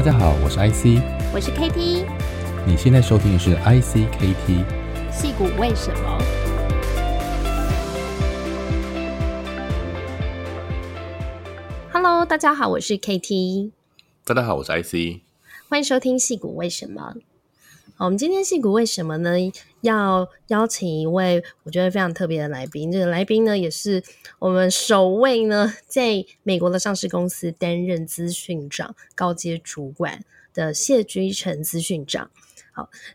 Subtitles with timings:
[0.00, 0.98] 大家好，我是 IC，
[1.30, 2.06] 我是 KT，
[2.66, 4.64] 你现在收听的是 ICKT，
[5.12, 6.18] 戏骨为什么
[11.92, 13.72] ？Hello，大家好，我是 KT，
[14.24, 15.20] 大家好，我是 IC，
[15.68, 17.16] 欢迎收听戏骨为什么。
[18.02, 19.30] 我们今天戏谷为什么呢？
[19.82, 22.90] 要邀请一位我觉得非常特别的来宾。
[22.90, 24.02] 这个来宾呢，也是
[24.38, 30.24] 我们首位呢，在美国的上市公司担任资讯长、高阶主管
[30.54, 32.30] 的谢居成资讯长。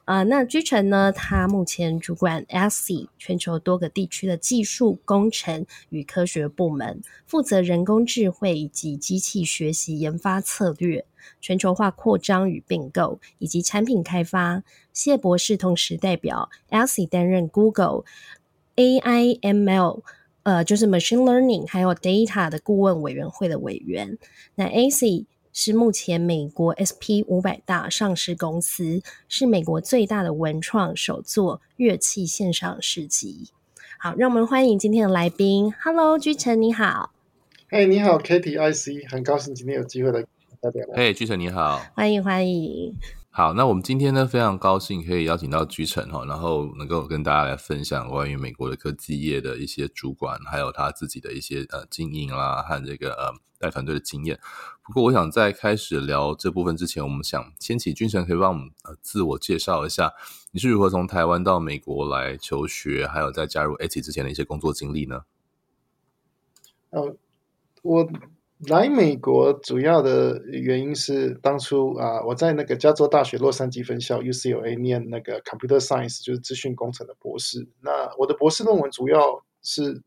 [0.03, 11.05] 啊、那居城呢，他目前主管 Etsy 全球多个地区的技术、工程与科学部门，负责人工智慧以及机器学习研发策略。
[11.41, 14.63] 全球化扩张与并购，以及产品开发。
[14.93, 18.03] 谢博士同时代表 Etsy 担任 Google
[18.75, 20.01] AI ML，
[20.43, 24.19] 呃，就是 Machine Learning 还有 Data 的顾问委员会的委员。
[24.53, 25.25] 那 Etsy
[25.57, 33.51] 是目前美国 SP 五百大上市公司，是美国最大的文创手作乐器线上市集。
[33.97, 35.73] 好，让我们欢迎今天的来宾。
[35.81, 37.13] Hello，居城你好。
[37.69, 40.25] 嘿，你好，Katie IC，很高兴今天有机会来。
[40.93, 42.93] 哎，居城你好，欢迎欢迎。
[43.29, 54.37] 好，那我们今天呢，非常高兴可以邀请到居城哈，然后能够跟大家来分享关于美国的科技业的一些主管，还有他自己的一些呃经营啦和这个呃带团队的经验。
[54.85, 60.13] 不过，我想在开始聊这部分之前，我们想先请居成可以帮我们呃自我介绍一下，
[60.51, 65.21] 你是如何从台湾到美国来求学，还有在加入 Etsy 之前的一些工作经历呢？
[66.91, 67.17] 呃，
[67.81, 68.09] 我。
[68.69, 77.67] 来美国主要的原因是当初啊，我在那个加州大学洛杉矶分校 UCLA 念那个 Computer Science，就是资讯工程的博士。
[77.81, 80.01] 那我的博士论文主要是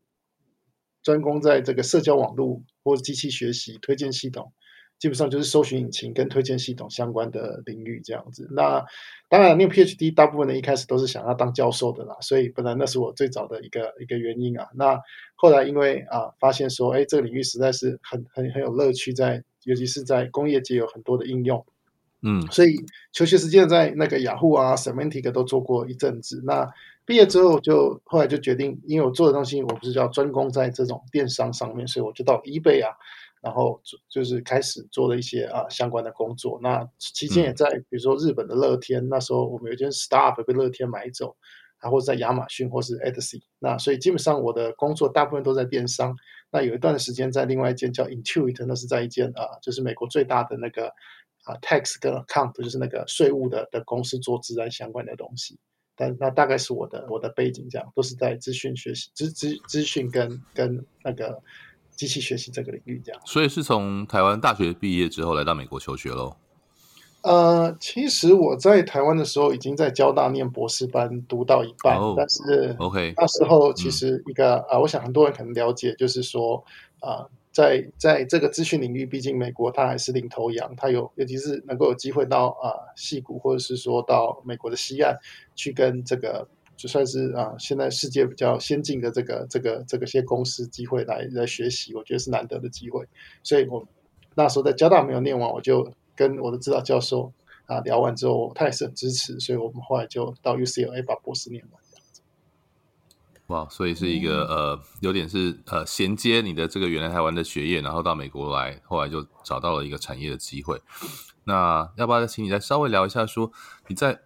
[1.03, 4.51] 专攻在这个社交网络或机器学习推荐系统。
[4.99, 8.47] 基本上就是搜寻引擎跟推荐系统相关的领域这样子。
[8.51, 8.85] 那
[9.29, 14.67] 当然，念 PhD 大部分的一开始都是想要当教授的啦，所以本来那是我最早的一个一个原因啊。
[14.75, 14.99] 那
[15.35, 21.65] 后来因为啊发现说，哎，这个领域实在是很很很有乐趣在，在尤其是在工业界有很多的应用。
[22.21, 22.75] 嗯，所以
[23.13, 26.41] 求学时间在那个雅虎啊、Semantic 都做过一阵子。
[26.43, 26.69] 那
[27.05, 32.91] 毕业之后就后来就决定，因为我做的东西我不是叫专攻在这种电商上面，所以我就到 eBay 啊。
[33.41, 36.59] 然后就就是开始做了一些啊相关的工作。
[36.61, 41.35] 那期间也在比如说日本的乐天，嗯、那时候我们有一间 startup 被乐天买走，
[41.81, 43.41] 然后在亚马逊或是 Etsy。
[43.59, 46.15] 那所以基本上我的工作大部分都在电商。
[46.51, 50.87] 那有一段时间在另外一间叫 Intuit，那是在一间啊就是美国最大的那个
[51.45, 55.57] 啊 tax 跟 account，就是那个税务的的公司做资安相关的东西。
[55.95, 61.41] 但那大概是我的我的背景，这样都是在资讯学习资资资讯跟跟那个。
[61.99, 66.33] 机器学习这个领域，这样，所以是从台湾大学毕业之后来到美国求学喽。
[67.23, 76.63] 呃，其实我在台湾的时候已经在交大念博士班，读到一半，哦、但是 OK 那时候其实一个啊、我想很多人可能了解，就是说
[77.01, 85.17] 啊、呃，在在这个资讯领域，毕竟美国它还是领头羊，它有尤其是能够有机会到啊西谷，或者是说到美国的西岸
[85.53, 86.47] 去跟这个。
[86.79, 93.05] 就算是啊，现在世界比较先进的这个这个这个些公司机会来来学习，我觉得是难得的机会。
[93.43, 93.85] 所以我
[94.33, 97.33] 那时候在交大没有念完，我就跟我的指导教授
[97.65, 102.21] 啊聊完之后，他也是很支持，所以我们后来就到 UCLA 把博士念完这样子。
[103.47, 110.81] 哇，所以是一个呃，有点是呃衔接你的这个原来台湾的学业，然后到美国来，后来就找到了一个产业的机会。
[111.43, 113.53] 那要不要再请你再稍微聊一下说，说
[113.87, 114.21] 你在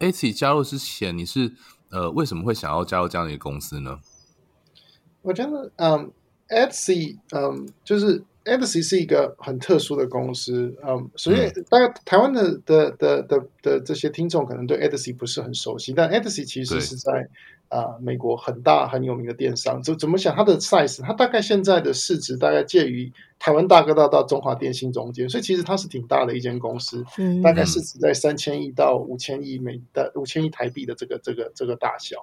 [0.00, 1.52] Etsy 加入之前你是？
[1.94, 4.00] 呃，为什么会想要加入这样的一个公司呢？
[5.22, 6.10] 我觉得，嗯
[6.48, 17.28] ，Etsy，嗯，就是 Etsy 是一个很特殊的公司，嗯，所以大概台湾的的的的的这些听众可能对 Etsy 不是很熟悉，但 Etsy 其实是在。
[17.68, 21.02] 啊，美国很大很有名的电商，怎怎么想它的 size？
[21.02, 32.16] 它大概现在的市值大概介于台湾大哥大到中华电信中间，所以其实它是挺大的一间公司，嗯、大概市值在三千亿到五千亿美的五千亿台币的这个这个这个大小。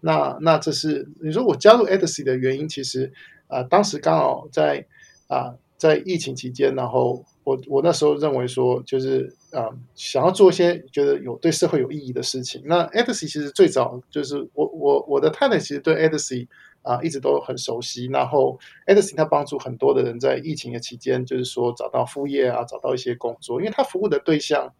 [0.00, 3.12] 那那这是你说我加入 Etsy 的原因，其实
[3.46, 4.86] 啊，当时刚好在
[5.28, 7.24] 啊在疫情期间，然后。
[7.44, 12.62] 我我那时候认为说，就是啊、呃，想要做一些觉得有对社会有意义的事情。
[12.64, 16.46] 那 Etsy 其实最早就是我我我的太太其实对 Etsy
[16.82, 18.06] 啊、呃、一直都很熟悉。
[18.06, 18.56] 然后
[18.86, 23.60] Etsy 它帮助很多的人在疫情的期间，就是说找到副业啊，找到一些工作。
[23.60, 24.72] 因为它服务的对象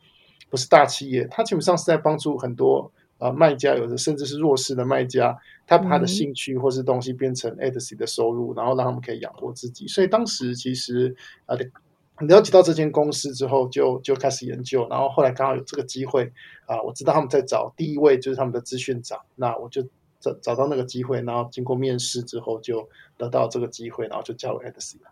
[0.48, 5.36] 不是大企业，它基本上是在帮助很多啊、呃、卖家，有的甚至是弱势的卖家，
[5.66, 9.88] 他把他的兴趣或是东西变成 Etsy 的收入，然后让他们可以养活自己。
[9.88, 11.12] 所以当时其实
[11.46, 11.56] 啊。
[11.56, 11.66] 呃
[12.20, 16.32] 了解到这间公司之后就，就开始研究，然后后来刚好有这个机会
[16.66, 19.82] 啊，我知道他们在找第一位就是他们的资讯长，那我就
[20.20, 25.10] 找找到那个机会，然后经过面试之后就得到这个机会，然后就加入 Etsy 了。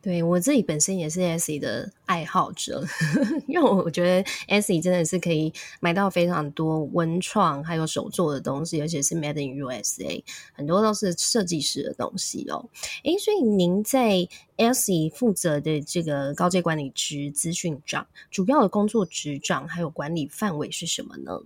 [0.00, 2.84] 对，我自己本身也是 S E 的爱好者，
[3.48, 10.22] 因为我觉得 S E 真的是可以买到非常多文创还有手作的东西，而且是 Made in USA，
[10.52, 12.70] 很多都是设计师的东西哦。
[13.02, 21.40] 诶，所以您在 S E 负责的这个高阶管理职资讯长，主要的工作职掌还有管理范围是什么呢？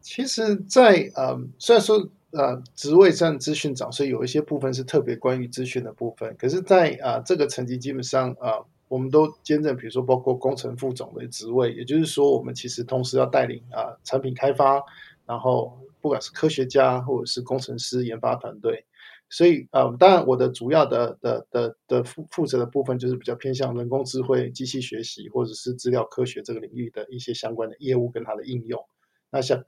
[0.00, 2.08] 其实在，在呃，虽然说。
[2.32, 6.34] 呃，职位占资讯长，所以有一些部分是特别关于资讯的部分。
[6.36, 8.58] 可是在，啊这个层级，基本上啊、
[8.88, 14.82] 我们都兼任，比如说包括工程副总的职位，也就是说，我们其实同时要带领啊、产品开发，
[15.24, 18.84] 然后不管是科学家或者是工程师研发团队。
[19.30, 28.84] 所以，呃，当然我的主要的的的的负负责的部分就是比较偏向人工智慧、机器学习或者是资料科学这个领域的一些相关的业务跟它的应用。
[29.30, 29.62] 那像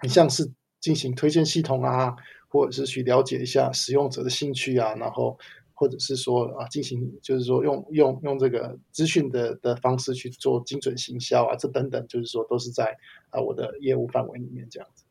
[0.00, 0.50] 你像是。
[0.84, 2.14] 进行推荐系统啊，
[2.46, 5.38] 或者是去了解一下使用者的兴趣啊，然后
[5.72, 12.94] 或者是说啊，进行就是说用用用这个资讯的的方式去做精准行销啊，这等等，就是说都是在
[13.30, 15.03] 啊我的业务范围里面这样子。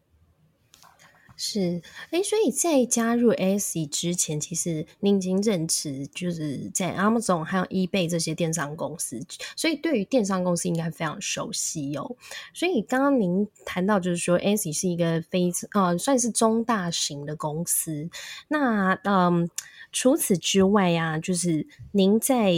[1.36, 1.82] 是，
[2.12, 9.20] 哎，所以在加入 Etsy 之前，其实您已经任职就是在 Amazon 还有 eBay 这些电商公司，
[9.56, 12.16] 所以对于电商公司应该非常熟悉哦。
[12.54, 18.10] 所以刚刚您谈到，就是说 Etsy 是一个非呃算是中大型的公司。
[18.48, 19.50] 那嗯，
[19.92, 22.54] 除此之外呀、啊，就是您在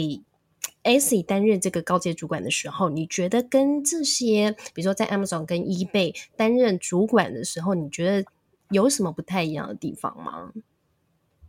[0.84, 8.28] Etsy 担任这个高阶主管的时候，你觉得跟这些，比如说在 Amazon 跟 eBay 担任主管的时候，你觉得？
[8.70, 10.52] 有什么不太一样的地方吗？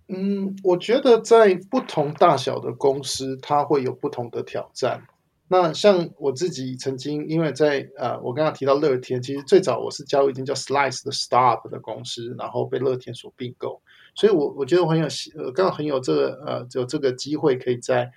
[0.10, 5.06] 嗯，我觉得在不同大小的公司，它会有不同的挑战。
[5.50, 13.82] 那像我自己曾经，因为在呃，我刚刚提到乐天，其实最早我是加入一间叫 Slice 的 Start 的公司，然后被乐天所并购，
[14.14, 18.12] 所以我我觉得我很有呃，刚好很有这个呃，有这个机会可以在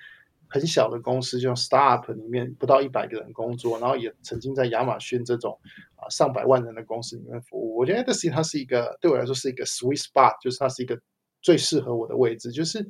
[0.51, 5.59] 很小的公司，就像 Startup 里面不到一百个人工作，然后也曾经在亚马逊这种。
[6.01, 10.99] 啊，上百万人的公司里面服务，我觉得 Etsy 它是一个对我来说是一个 sweet spot，就是它是一个
[11.43, 12.81] 最适合我的位置，就是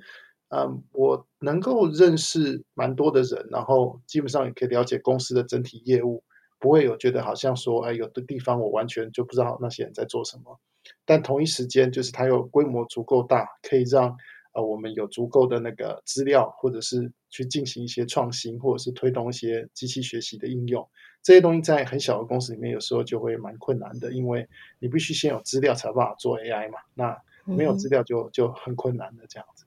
[0.50, 6.22] 嗯，我能够认识蛮多的人，然后基本上也可以了解公司的整体业务，
[6.60, 10.60] 不会有觉得好像说，哎，有的地方我完全就不知道那些人在做什么，
[11.04, 14.16] 但同一时间就是它有规模足够大，可以让
[14.52, 20.88] 呃我们有足够的那个资料，或者是去进行一些创新，或者是推动一些机器学习的应用。
[21.22, 24.48] 这些东西在很小的公司里面，有时候就会蛮困难的，因为
[24.78, 26.78] 你必须先有资料才有办法做 AI 嘛。
[26.94, 29.64] 那没有资料就就很困难的这样子。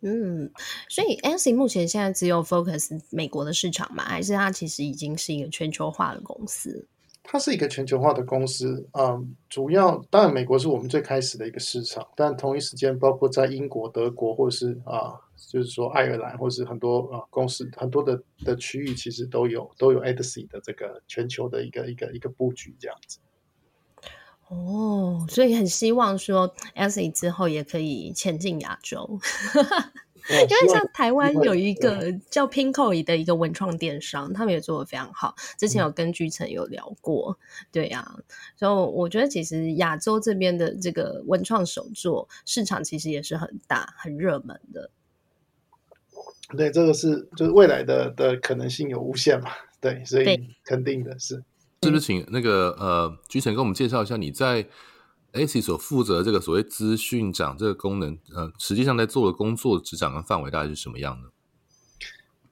[0.00, 0.50] 嗯，
[0.88, 4.04] 所以 Etsy 目前现在只有 focus 美国的市场嘛？
[4.04, 6.86] 还是它其实已经是一个全球化的公司？
[7.30, 15.20] 它是一个全球化的公司，嗯，主要当然美国是我们最开始的一个市场，但同一时间包括在英国、德国或是啊。
[15.50, 23.20] 就是说，爱尔兰或是很多呃公司，很多的的区域其实都有都有 Etsy 的这个全球的一个一个一个布局这样子。
[24.48, 29.20] 哦，所以很希望说 Etsy 之后也可以前进亚洲，
[30.30, 35.34] 因为像台湾有一个叫 Pinkoy 的一个文创电商，他们也做的非常好。
[35.58, 38.16] 之前有跟居城有聊过，嗯、对呀、啊，
[38.56, 44.90] 所以我觉得其实亚洲这边的这个文创手作市场其实也是很大、很热门的。
[46.56, 49.50] 对，这个是就是未来的的可能性有无限嘛？
[49.80, 51.42] 对，所以肯定的是，
[51.82, 54.66] 是不是请那个呃居城跟我们介绍一下你在
[55.32, 61.30] ACE 所负责的这个所谓资讯长这个功能，呃，实际上在做的工作职掌跟范围大概是什么样的？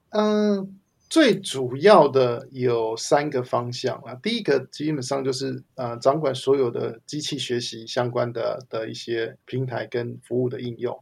[0.09, 0.79] 嗯、
[1.09, 4.15] 最主要的有三个方向啊。
[4.15, 10.97] 第一个基本上就是呃掌管所有的机器学习相关的的一些平台跟服务的应用，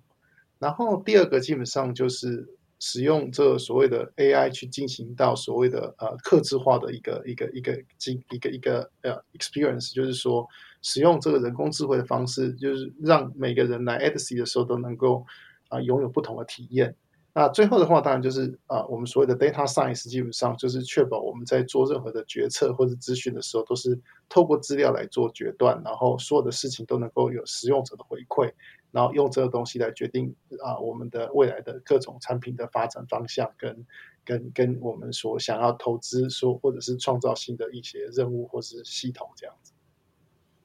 [0.60, 2.48] 然后第二个基本上就是。
[2.78, 10.46] 使用这所谓的 AI 去进行到所谓的呃客制化的一个一个一个经一个一个呃 experience，就是说
[10.86, 15.26] 使用这个人工智慧的方式，就是让每个人来 Etsy 的时候都能够
[15.70, 16.96] 啊、拥有不同的体验。
[17.34, 24.00] 那最后的话，当然就是啊、我们所谓的 data science，基本上就是确保我们在做任何的决策或者资讯的时候，都是
[24.30, 28.54] 透过资料来做决断，然后所有的事情都能够有使用者的回馈。
[28.92, 33.86] 然后用这个东西来决定啊，我们的未来的各种产品的发展方向，跟
[34.24, 39.74] 跟跟我们所想要投资说，或者是创造新的一些任务或是系统这样子。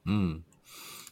[0.05, 0.41] 嗯，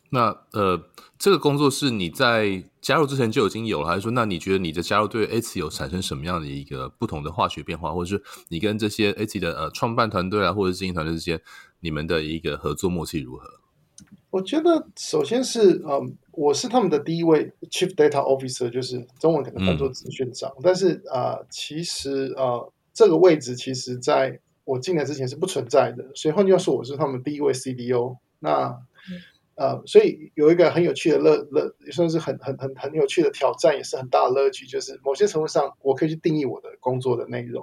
[0.10, 11.40] 那呃，这个工作是你在加入之前就已经有了，还是说，那你觉得你的加入对 Etsy 有产生什么样的一个不同的化学变化，或者是你跟这些 Etsy 的呃创办团队啊，或者是经营团队之间，
[11.82, 13.48] 你们的一个合作默契如何？
[14.32, 28.18] 我觉得首先是嗯，我是他们的第一位 Chief Data Officer，就是中文可能翻作资讯长，嗯、但是啊、呃，其实啊、呃，这个位置其实在我进来之前是不存在的，所以换句话说，我是他们第一位 CDO。
[28.40, 28.82] 那
[29.56, 37.62] 呃，所以有一个很有趣的乐乐，也算是很很很很有趣的挑战，也是很大的乐趣，就是某些程度上，我可以去定义我的工作的内容。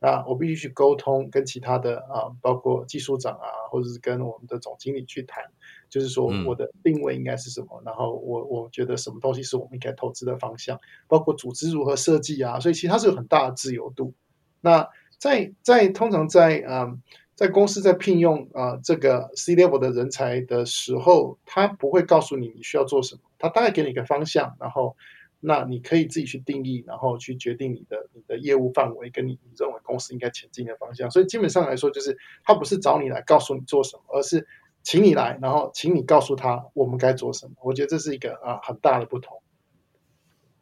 [0.00, 5.42] 那我必须去沟通，跟其他的啊，包括技术长啊，或者是跟我们的总经理去谈，
[5.90, 10.78] 就是说我的定位应该是什么，然后我我觉得什么东西是我们应该投资的方向，
[11.08, 14.14] 包括组织如何设计啊，所以其实它是有很大的自由度。
[14.60, 16.96] 那在在通常在啊。
[17.34, 24.96] 在公司在聘用啊、这个 C level 的人才的时候，他不会告诉你你需要做什么，他大概给你一个方向，然后
[25.40, 31.10] 那你可以自己去定义，然后去决定你的你的业务范围跟你你认为公司应该前进的方向。
[31.10, 34.46] 所以基本上来说，就是他不是找你来告诉你做什么，而是
[34.84, 37.54] 请你来，然后请你告诉他我们该做什么。
[37.62, 39.42] 我觉得这是一个啊很大的不同。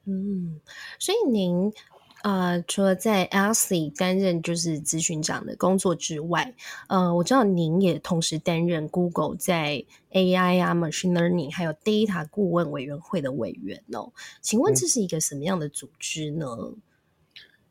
[0.07, 0.59] 嗯，
[0.99, 1.71] 所以您。
[2.23, 6.55] 呃，除了在 Etsy 担任就是咨询长的工作之外，
[6.89, 14.13] 呃，我知道您也同时担任 Google 在 AI 啊、Machine Learning 还有 Data 顾问委员会的委员哦。
[14.41, 16.47] 请问这是一个什么样的组织呢？
[16.61, 16.77] 嗯、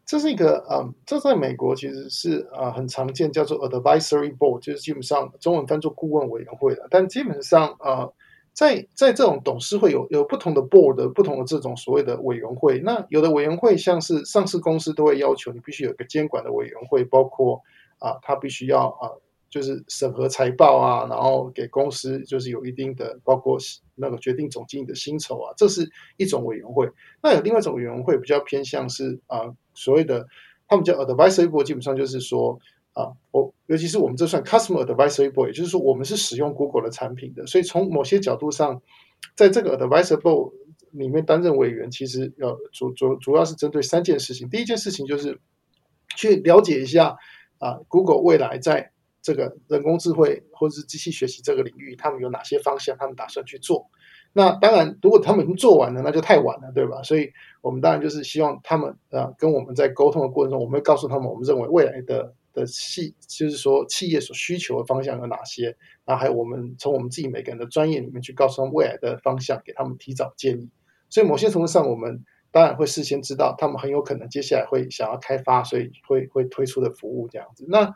[0.05, 7.91] 这是一个，嗯，这在美国其实是啊、呃、很常见，叫做 Advisory Board，就是基本上中文翻作顾问委员会的，但基本上啊。
[8.01, 8.13] 呃
[8.53, 12.79] 在在这种董事会有有不同的 board，不同的这种所谓的委员会。
[12.79, 17.61] 那有的委员会像是上市公司都会要求你必须有一个监管的委员会，包括
[17.99, 19.09] 啊，他必须要啊，
[19.49, 23.57] 就是审核财报啊，然后给公司就是有一定的，包括
[23.95, 26.89] 那个决定总经理的薪酬啊，这是一种委员会。
[27.23, 30.27] 那有另外一种委员会比较偏向是啊，所谓的
[30.67, 32.59] 他们叫 advisory board，基本上就是说。
[32.93, 38.81] 啊，我尤其是我们这算 customer advisory board，也就是说我们是使用 Google 的产品的，所以从某些角度上，
[39.33, 40.51] 在这个 advisory board
[40.91, 44.49] 里面担任委员，其实要主主主要是针对三件事情。
[44.49, 45.39] 第一件事情就是
[46.17, 47.15] 去了解一下
[47.59, 53.87] 啊，Google 未来在这个人工智慧或者是机器学习这个领域，他们有哪些方向，他们打算去做。
[54.33, 57.01] 那当然，如果他们已经做完了，那就太晚了，对吧？
[57.03, 57.31] 所以
[57.61, 62.33] 我们当然就是希望他们啊，跟我们在沟通的过程中，我们会告诉他们，我们认为未来的。
[62.53, 65.75] 的企就是说，企业所需求的方向有哪些？
[66.05, 70.69] 然后还有我们从我们自己每个人的专业里面去告诉他们未来的方向，给他们提早建议。
[71.09, 77.65] 所以某些程度上，我们当然会事先知道他们很有可能接下来会想要开发，所以会会推出的服务这样子。
[77.69, 77.93] 那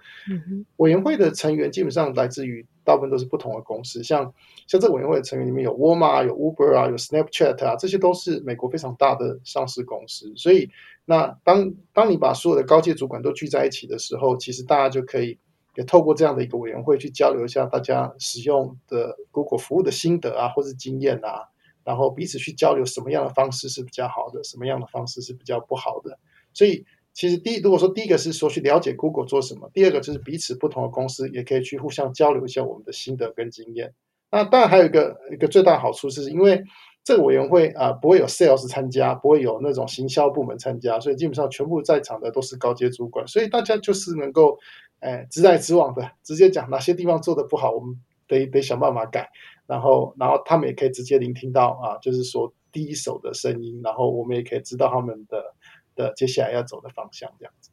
[0.78, 4.34] 委员会的成员基本上来自于大部分都是不同的公司，像
[4.68, 10.70] 像这个委员会的成员里面有沃尔玛、有 Uber 啊、有 Snapchat 啊，这些都是美国非常大的上市公司，所以。
[11.08, 15.38] 那当当你把所有的高阶主管都聚在一起的时候，其实大家就可以
[15.76, 21.48] 也透过这样的一个委员会去交流一下大家使用的 Google 服务的心得啊，或是经验啊，
[21.84, 26.18] 然后彼此去交流什么样的方式是比较好的，什么样的方式是比较不好的。
[26.54, 26.84] 所以
[27.14, 33.94] 其实第一，如果说第一个是说去了解 Google 做什么，第二个就是彼此不同的公司也可以去互相交流一下我们的心得跟经验。
[34.32, 36.64] 那当然还有一个一个最大好处是因为。
[37.06, 44.58] 这个委员会啊，不会有 sales 参加，不会有那种行销部门参加，所以基本上全部在场的都是高阶主管，所以大家就是能够，
[45.02, 49.30] 哎，直来直往的直接讲哪些地方做的不好，我们得得想办法改，
[49.68, 55.54] 然后然后他们也可以直接聆听到啊，就是说第一手的声音，然后我们也可以知道他们的
[55.96, 57.70] 的接下来要走的方向这样子。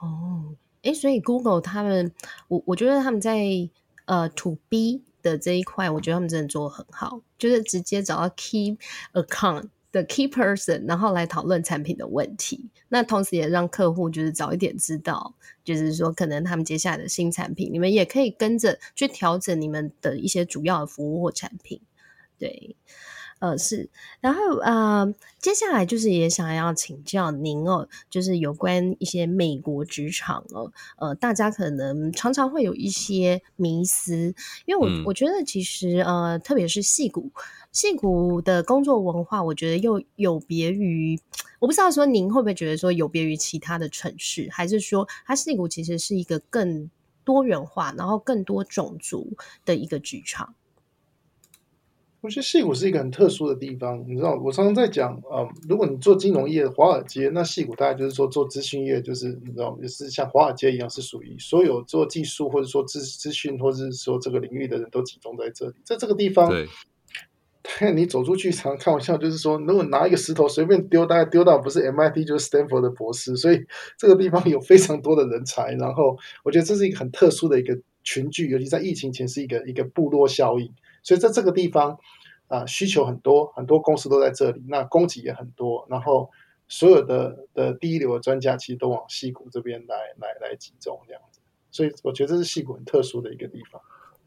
[0.00, 2.12] 哦，哎，所以 Google 他们，
[2.46, 3.42] 我我觉得他们在
[4.04, 5.02] 呃 To B。
[5.30, 8.76] 的这一块，我觉得他们真的做得很好，就是直接找到 key
[9.12, 12.68] account 的 key person，然后来讨论产品的问题。
[12.88, 21.80] 那同时也让客户就是早一点知道，就是说可能他们接下来的新产品，你们也可以跟着去调整你们的一些主要的服务或产品，
[22.38, 22.76] 对。
[23.40, 23.88] 呃，是，
[24.20, 34.34] 然后呃，接下来就是也想要请教您哦，就是有关一些美国职场哦，呃，大家可能常常会有一些迷思，
[34.66, 37.30] 因为我、嗯、我觉得其实呃，特别是戏骨，
[37.70, 41.20] 戏骨的工作文化，我觉得又有别于，
[41.60, 46.90] 我不知道说您会不会觉得说有别于其他的城市，还是说它戏骨其实是一个更
[47.22, 50.54] 多元化，然后更多种族的一个职场。
[52.20, 66.66] 我觉得戏谷是一个很特殊的地方，你知道，我常常在讲，呃，如果你做金融业，华尔街，那戏谷大概就是说做资讯业，就是你知道，也是像华尔街一样，是属于所有做技术或者说资资讯或者是说这个领域的人都集中在这里，在这个地方，对，
[67.94, 73.64] 你走出去常常开玩笑，就是说，如果拿一个石头随便丢，大概丢到不是 MIT 就是 Stanford 的博士，所以
[73.96, 77.78] 这个地方有非常多的人才，然后我觉得这是一个很特殊的一个
[78.08, 80.72] 群聚，尤其在疫情前是一个一个部落效应。
[81.02, 81.98] 所以在这个地方
[82.46, 86.30] 啊，需求很多，很多公司都在这里，那供给也很多，然后
[86.68, 93.80] 所有的的第一流的专家其实都往矽谷这边来来来集中这样子，所以我觉得这是矽谷很特殊的一个地方。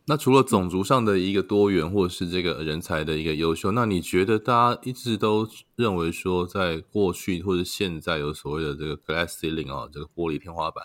[0.05, 10.83] 那除了种族上的一个多元，或者是这个人才的一个优秀，那你觉得大家一直都认为说，在过去或者现在有所谓的这个 glass ceiling 啊，这个玻璃天花板，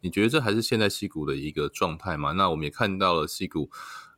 [0.00, 2.32] 你觉得这还是现在西谷的一个状态吗？
[2.32, 3.70] 那我们也看到了西谷。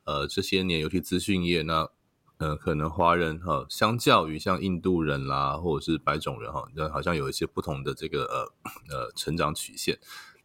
[0.05, 1.91] 呃，这些年尤其资讯业那，
[2.39, 9.99] 呃，可能华人哈，相较于像印度人啦，或者是白种人哈，那好像有一些不同的这个呃呃成长曲线。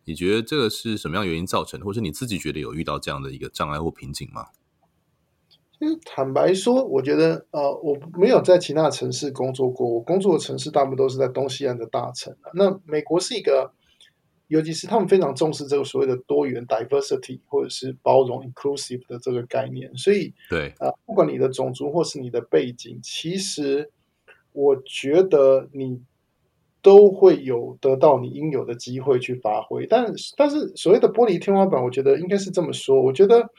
[0.04, 4.48] 你觉得这个是什么样原因造成的，或是你自己觉得有遇到这样的一个障碍或瓶颈吗？
[5.80, 12.36] 嗯，坦白说，我觉得呃，我没有在其他城市工作过，我工作的城市大部分都是在东西岸的大城。
[12.54, 13.74] 那美国是一个。
[14.54, 23.90] 尤其是他们非常重视这个所谓的多元 （diversity） 或者是包容 （inclusive） 的这个概念，所以对啊、呃，不管你的种族或是你的背景，其实
[24.52, 26.00] 我觉得你
[26.84, 29.88] 都会有得到你应有的机会去发挥。
[29.88, 33.50] 但但是所谓的玻璃天花板，我觉得应该是这么说：我觉得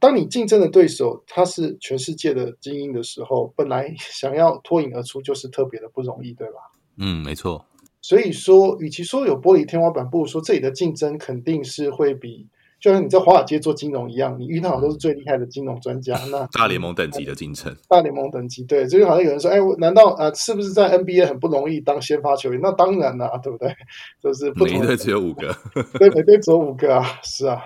[0.00, 6.54] 当你竞争的对手他是全世界的精英的时候，本来想要脱颖而出就是特别的不容易，对吧？
[6.98, 7.64] 嗯，没错。
[8.08, 12.46] 所以说，与其说有玻璃天花板，不如说这里的竞争肯定是会比，
[12.80, 16.16] 就像你在华尔街做金融一样，你遇到的都是最厉害的金融专家。
[16.30, 22.60] 那大联盟等级的竞争，大联盟等级，对，就好像有人说，哎，难道呃，是不是在 NBA 很不容易当先发球员？
[22.62, 23.74] 那当然了，对不对？
[24.22, 25.52] 就是不同的，每队只有五个，
[25.98, 27.60] 对，每队只有五个啊，是啊。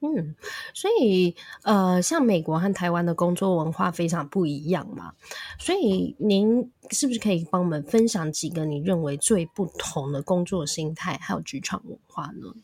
[0.00, 0.36] 嗯，
[0.74, 5.14] 所以呃，像美国和台湾的工作文化非常不一样嘛，
[5.58, 12.54] 所以您是不是可以帮我们分享几个你认为最不同的工作心态还有职场文化呢？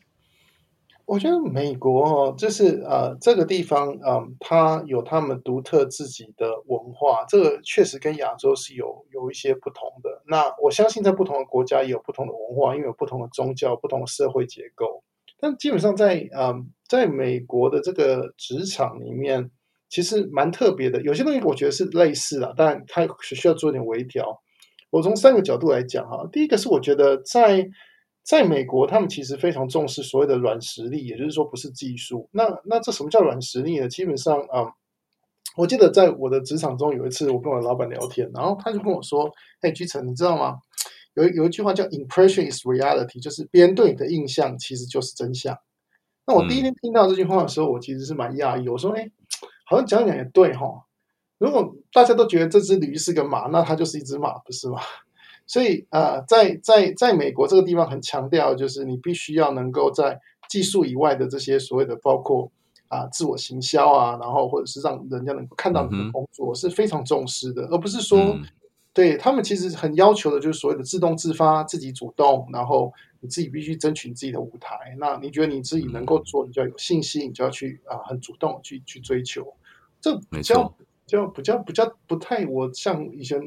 [1.06, 10.22] 我觉得美国哦，就是呃，这个地方嗯、呃，它有他们独特自己的文化，这个确实跟亚洲是有有一些不同的。
[10.26, 15.04] 那我相信在不同的国家也有不同的文化，因为有不同的宗教、不同的社会结构。
[15.44, 19.50] 但基本上在嗯，在美国的这个职场里面，
[19.90, 21.02] 其实蛮特别的。
[21.02, 24.40] 有些东西我觉得是类似的，但它需要做一点微调。
[24.88, 27.68] 我从三个角度来讲哈，第一个是我觉得在
[28.22, 32.26] 在美国，他们其实非常重视所谓的软实力，也就是说不是技术。
[32.32, 33.86] 那那这什么叫软实力呢？
[33.86, 34.72] 基本上啊、嗯，
[35.58, 39.30] 我记得在我的职场中有一次，我跟我老板聊天，然后他就跟我说
[39.60, 40.56] ：“嘿，居成，你知道吗？”
[41.14, 45.56] 有有一句话叫 “impression is reality”，就是别人对你的印象其实就是真相。
[46.26, 48.68] 那我第一天听到这句话的时候，我其实是蛮讶异。
[48.68, 49.10] 我说：“哎，
[49.66, 50.84] 好像讲讲也对哈。
[51.38, 54.80] 如果大家都觉得这只驴是个马，那它就是一只马，不是吗？
[55.46, 62.50] 所以啊、呃，在在在美国这个地方很强调，就是你必须要能够在技术以外的这些所谓的，包括
[62.88, 68.18] 啊、呃、自我行销啊，然后或者是让人家能够看到你的工作，是非常重视的，而不是说。
[68.18, 68.42] 嗯”
[68.94, 74.96] 对他们其实很要求的，就是所谓的自动自发、自己主动，然后你自己必须争取自己的舞台。
[74.98, 79.52] 那你觉得你自己能够做，你就要有信心，你就要去啊，很主动去去追求。
[80.00, 83.38] 这比较比较比较比较不太，我像以前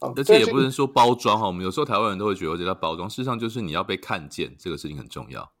[0.00, 1.46] 啊，而且也不能说包装哈。
[1.46, 5.52] 我们有时候台湾人都会觉得这叫包装，事实上就是你要被看见，这个事情很重要。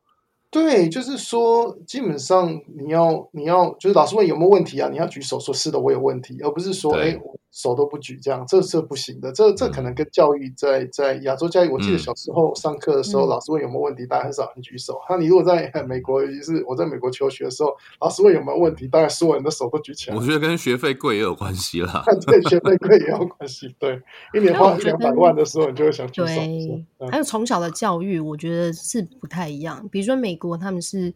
[0.54, 7.20] 对，就是说，基本上你要你要就是老师问有没有问题啊，你要举手说是的，我有问题，而不是说哎。
[7.56, 9.30] 手都不举，这样这这不行的。
[9.30, 14.98] 这这可能跟教育在在亚洲教育，我记得小时候上课的时候，嗯、老师问有没有问题，大家很少人举手。
[15.08, 20.16] 那你如果在 美国，尤其是我在美国求学的时候，老师问有没有问题，大概所有人的手都举起来。
[20.16, 22.02] 我觉得跟学费贵也有关系啦。
[22.26, 23.72] 对，学费贵也有关系。
[23.78, 24.02] 对，
[24.34, 26.26] 一年花一两百万的时候，你就会想举手。
[26.26, 29.88] 对，嗯、还有从小的教育，我觉得是不太一样。
[29.92, 31.12] 比如说美国，他们是。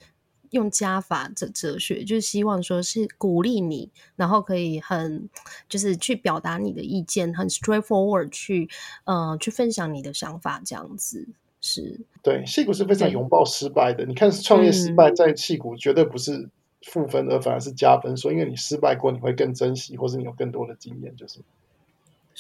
[0.53, 5.29] 用加法的哲学，就是希望说是鼓励你，然后可以很
[5.69, 8.67] 就是去表达你的意见，很 straightforward 去
[9.05, 11.29] 呃去分享你的想法，这样子
[11.61, 12.01] 是。
[12.23, 14.07] 对，戏骨是非常拥抱失败的。
[14.07, 16.49] 你看创业失败在气骨绝对不是
[16.87, 18.17] 负分，而反而是加分。
[18.17, 21.41] 说因为你失败过，你会更珍惜，或是你有更多的经验，就是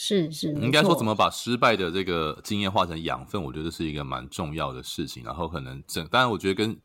[0.00, 0.52] 是是。
[0.54, 5.24] 应该说怎么把失败的这个经验化成养分，我觉得是一个蛮重要的事情。
[5.24, 6.80] 然后可能整，当然我觉得跟。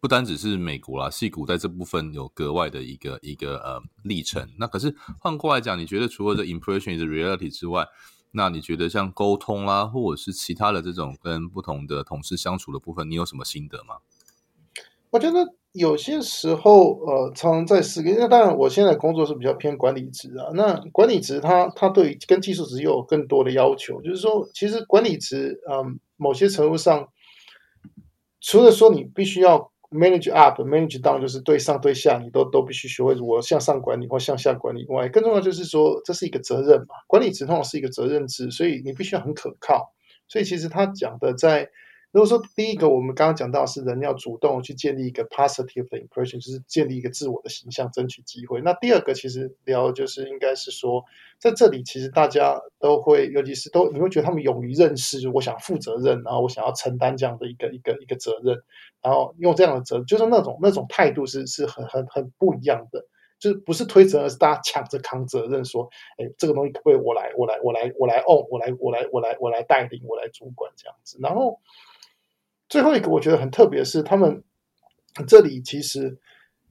[0.00, 4.46] 不单只是美国啦，戏股在这部分有格外的一个一个呃历程。
[4.58, 7.88] 那可是换过来讲，你觉得除了这 impression is reality 之外，
[8.32, 13.94] 那你觉得像沟通啦，或者是其他的这种跟不同的同事相处的部分，你有什么心得吗？
[15.08, 18.08] 我觉得有些时候，呃，常常在思考。
[18.16, 20.46] 那当然，我现在工作是比较偏管理职啊。
[20.54, 27.08] 那管理职它它对于跟技术职又有更多的要求，就是说，其实管理职，嗯、某些程度上。
[28.40, 36.94] 除了说你必须要 manage up、manage down，就是对上对下，你都都必须学会如何向上管理或向下管理以外，更重要就是说，这是一个责任嘛。
[37.08, 39.92] 管理职通常是一个责任制，所以你必须要很可靠。
[40.28, 41.68] 所以其实他讲的在。
[42.14, 48.60] 如果说第一个，我们刚刚讲到是人要主动去建立一个 positive 的 impression，就是建立一个自我的形象，争取机会。
[48.60, 51.04] 那第二个其实聊就是应该是说，
[51.40, 58.62] 在这里其实大家都会，尤其是都你会觉得他们勇于认识，我想负责任，然后我想要承担这样的一个一个一个责任，
[59.02, 63.04] 然后用这样的责，就是那种那种态度是是很很很不一样的，
[63.40, 71.58] 就是不是推责，而是大家抢着扛责任，说，哎，这个东西可不可以我来我来我来我来 own，我来我来我来我来带领，我来主管这样子，然后。
[72.74, 74.42] 最后一个我觉得很特别的是，他们
[75.28, 76.18] 这里其实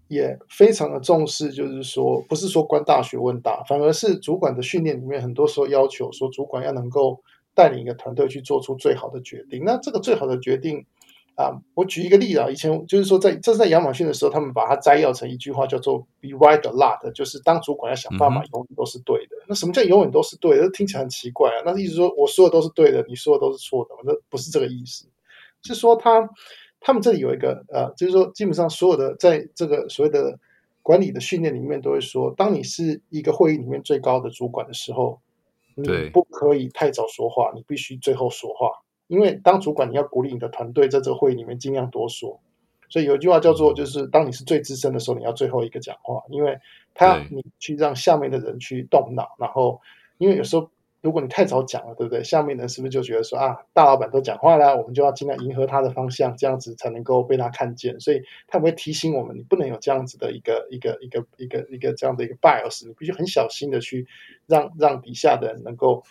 [0.10, 7.24] 也非常的重视，就是说不是说官大学问大，反而是主管的训练里面，很多时候要求说主管要能够
[7.56, 9.64] 带领一个团队去做出最好的决定。
[9.64, 10.86] 那这个最好的决定
[11.36, 19.38] 啊，我举一个例子啊，以前就是说在这是在亚马逊的时候，他们把它摘要成一句话，叫做 “Be right a lot”，就是当主管要想办法永远都是对的。
[19.48, 20.70] 那什么叫永远都是对的？
[20.72, 21.64] 听起来很奇怪啊。
[21.66, 25.08] 那意思说我说的都是对的，你说的都是错的，那不是这个意思。
[25.64, 26.30] 是说他
[26.80, 30.38] 他们这里有一个呃，就是说基本上所有的在这个所谓的
[30.82, 35.22] 管理的训练里面都会说，当你是一个会议里面最高的主管的时候，
[35.76, 38.70] 你不可以太早说话，你必须最后说话，
[39.08, 42.40] 因为当主管你要鼓励你的团队在这个会议里面尽量多说。
[42.90, 46.60] 所以有一句话叫做，就是当你是最资深的时候，你要最后一个讲话，因为
[46.94, 49.80] 他你去让下面的人去动脑，然后
[50.18, 50.70] 因为有时候。
[51.04, 52.24] 如果你太早讲了，对不对？
[52.24, 58.00] 下面的人是不是就觉得说啊，大老板都讲话了，我们就要尽量迎合他的方向，这样子才能够被他看见。
[58.00, 64.08] 所以他会提醒我们，你不能有这样子的一个一个一个一个一个这样的一个 bias，你必须很小心的去
[64.48, 66.02] 让让底下的人能够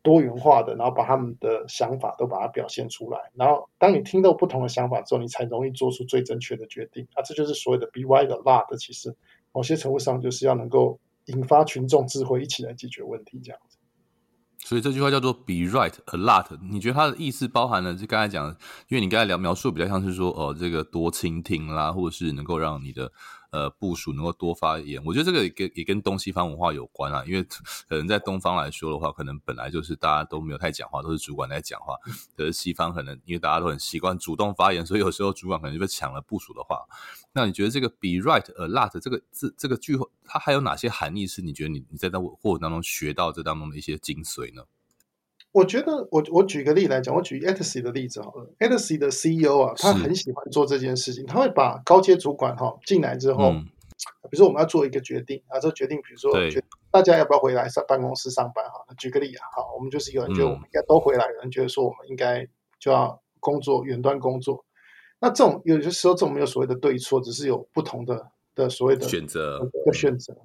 [0.00, 3.20] 多元化的，然后把他们的想法都把它表现出来。
[3.34, 7.06] 然后当你听到不同的想法之后，你才容易做出最正确的决定。
[7.12, 9.14] 啊，这就是所谓的 be right a lot 的，其实
[9.52, 13.76] 某些程度上就是要能够引发群众智慧，一起来解决问题，这样子。
[14.64, 16.46] 所以这句话叫做 “be right a lot”。
[16.70, 18.48] 你觉得它的意思包含了就刚才讲，
[18.88, 23.10] 因为你刚才聊描述比较像是说，哦，这个多倾听啦，或者是能够让你的。
[23.50, 27.24] 呃，部署能够多发言，我觉得这个也跟也跟东西方文化有关啊。
[27.26, 31.96] 因为可能在东方来说的话，可能本来就是大家都没有太讲话，都是主管在讲话。
[32.36, 36.84] 可是西方可能因为大家都很习惯主动发言，所以有时候主管可能就被抢了部署的话。
[37.32, 41.26] 那你觉得这个 “be right a lot” 这个这这个句话，它还有哪些含义？
[41.26, 44.62] 是你觉得你你在那过程当中学到这当中的一些精髓呢？
[45.52, 48.50] 我觉得我我举个例来讲，我举 Etsy 的例子好了。
[48.58, 53.64] Etsy 的 CEO 啊，他很喜欢做这件事情，他会把高阶主管哈进来之后，嗯、
[54.30, 58.84] 比如说我们要做一个决定啊，这个决定比如说决大家要不要回来上办公室上班哈？
[58.98, 62.46] 举个例啊，好，我们就是有人觉得我们应该都回来，有人觉得说我们应该
[62.78, 64.64] 就要工作远端工作。
[65.18, 70.36] 那这种有些时候这种没有所谓的对错，只是有不同的的所谓的选择的选择。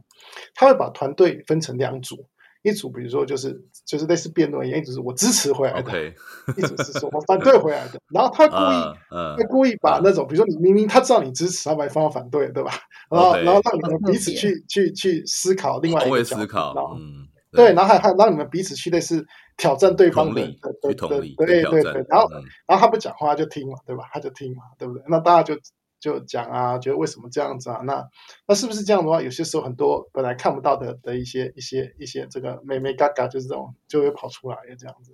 [0.56, 2.26] 他会把团队分成两组。
[2.64, 6.14] 一组比如说就是就是类似辩论一样，一组是我支持回来的，okay.
[6.58, 8.00] 一组是说我反对回来的。
[8.10, 12.72] 然后他故意，他、uh, uh, 故意把那种，比如说你明明他知道你支持，他把方法反对，对吧？
[13.12, 13.44] 然后、okay.
[13.44, 19.26] 然后让你们彼此去去去思考另外一个角度，思考，嗯，对，然后还还让你们彼此去类似
[19.58, 20.42] 挑战对方的，
[20.82, 22.06] 对对对对对对。
[22.08, 24.04] 然后、嗯、然后他不讲话就听嘛，对吧？
[24.14, 25.04] 他就听嘛，对不对？
[25.10, 25.60] 那大家就。
[26.04, 27.78] 就讲啊，觉得为什么这样子啊？
[27.86, 28.06] 那
[28.46, 29.22] 那是不是这样的话？
[29.22, 35.14] 有些时候很多本来看不到的的一些一些一些这个美眉嘎嘎，就是这种就会跑出来这样子。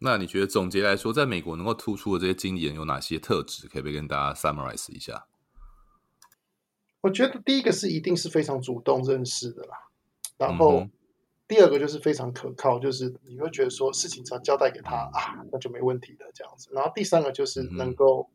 [0.00, 3.66] 那你觉得总结来说，在美国能够突出的这些经理人有哪些特质？
[3.68, 5.26] 可不可以跟大家 summarize 一下？
[7.00, 9.78] 我觉得第一个是一定是非常主动认识的啦，
[10.36, 10.86] 然后
[11.48, 16.68] 第二个就是非常可靠，就是你会觉得说事情只要交代给他啊，那就没问题的这样子。
[16.74, 18.28] 然后第三个就是能够。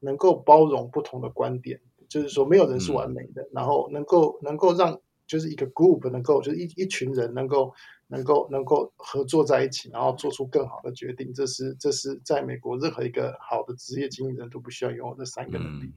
[0.00, 7.72] 能够包容不同的观点，就是说没有人是完美的，嗯、然后能够能够让就是一个 group 能够就是一一群人能够
[8.06, 15.92] 能够能够合作在一起，然后做出更好的决定，这是这是在美国任何一个好的职业经理人都不需要拥有这三个能力。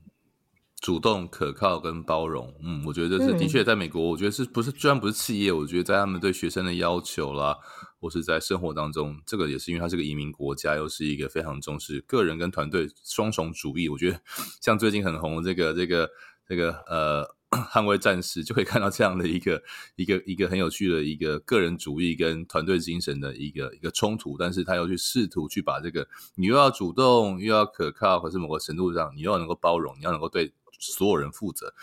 [0.81, 7.55] 主动、可靠跟包容，嗯，我觉得这是的确在美国，我觉得是不是，虽然不是企业，我觉得在他们对学生的要求啦，
[8.01, 13.87] 或是在生活当中，这个也是因为它是个移民国家，又是一个非常重视个人跟团队双重主义。
[13.87, 14.19] 我觉得
[14.59, 16.09] 像最近很红这个这个
[16.45, 17.35] 这个呃。
[17.69, 19.61] 捍卫战士就会看到这样的一个
[19.97, 31.73] 一个一个很有趣的一个个人主义跟团队精神的一个一个冲突，但是他又去试图去把这个你又要主动又要可靠，可是某个程度上你又要能够包容，你要能够对所有人负责，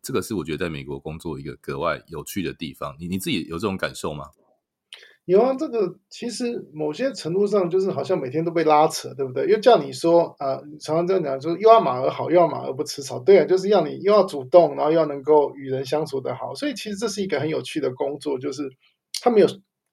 [0.00, 2.96] 这个是我觉得在美国工作一个格外有趣的地方。
[2.98, 4.30] 你你自己有这种感受吗？
[5.28, 9.46] 有啊，这个其实某些程度上就是好像每天都被拉扯，对不对？
[9.46, 16.54] 又叫你说啊、呃，常常这样讲，说又要马儿好，又要马儿不吃草，对啊，就是要你又要主动，然后又要能够与人相处得好。
[16.54, 18.62] 所以其实这是一个很有趣的工作，就是
[19.20, 19.46] 他没有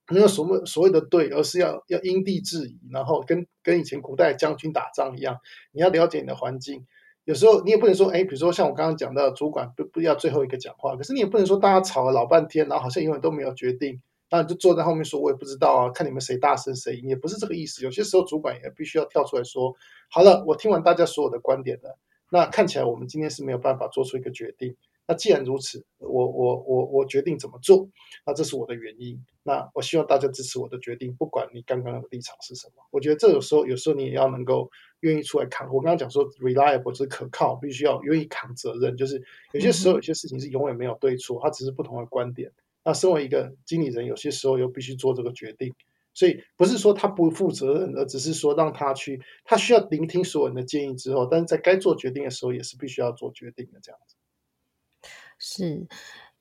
[0.09, 5.35] 没有什么所谓的对，而是要要因地制宜，然后跟跟以前古代将军打仗一样，
[5.73, 6.85] 你要了解你的环境。
[7.25, 13.99] 有时候你也不能说，哎，比如说像我刚刚讲到，主管不不要最后一个讲话，可是你也不能说大家吵了老半天，然后好像永远都没有决定。
[14.29, 17.83] 那你就坐在后面说，我也不知道啊，看你们谁大声谁赢，也不是这个意思。
[17.83, 19.73] 有些时候主管也必须要跳出来说，
[20.09, 21.97] 好了，我听完大家所有的观点了，
[22.29, 24.75] 那看起来我们今天是没有办法做出一个决定。
[25.07, 27.87] 那既然如此，我我我我决定怎么做，
[28.25, 29.23] 那这是我的原因。
[29.43, 32.83] 那我希望大家支持我的决定，不管你刚刚的立场是什么。
[32.89, 34.67] 我觉得这有时候，有时候你也要能够
[35.01, 35.67] 愿意出来扛。
[35.71, 38.97] 我刚刚讲说，reliable 就是可靠，必须要愿意扛责任。
[38.97, 42.51] 就是有些时候有些事情是永远没有对错，它只是不同的观点。
[42.85, 45.73] 那身为一个经理人，有些时候又必须做这个决定，
[46.13, 54.15] 所以不是说他不负责任，而只是说让他去，他需要聆听所有人的建议之后，但是在该做决定的时候，也是必须要做决定的这样子。
[55.39, 55.87] 是，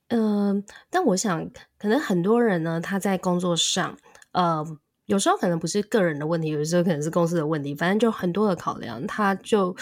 [0.09, 3.99] 嗯、但我想，可能很多人呢，他在工作上，
[4.33, 4.63] 呃，
[5.07, 9.75] 有时候可能不是个人的问题，有时候可能是公司的问题，反正就很多的考量，他就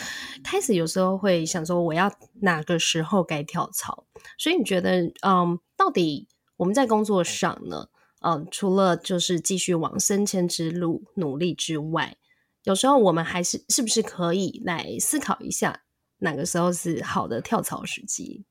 [0.44, 2.08] 开始有时候会想说，我要
[2.40, 4.06] 哪个时候该跳槽？
[4.38, 6.28] 所以你觉得，嗯、到底？
[6.56, 7.88] 我们在工作上呢，
[8.20, 12.16] 嗯、呃，除了就是继续往升迁之路努力之外，
[12.64, 15.82] 有时候我们还是是不是可以来思考一下，
[16.18, 18.44] 哪个时候是好的跳槽时机？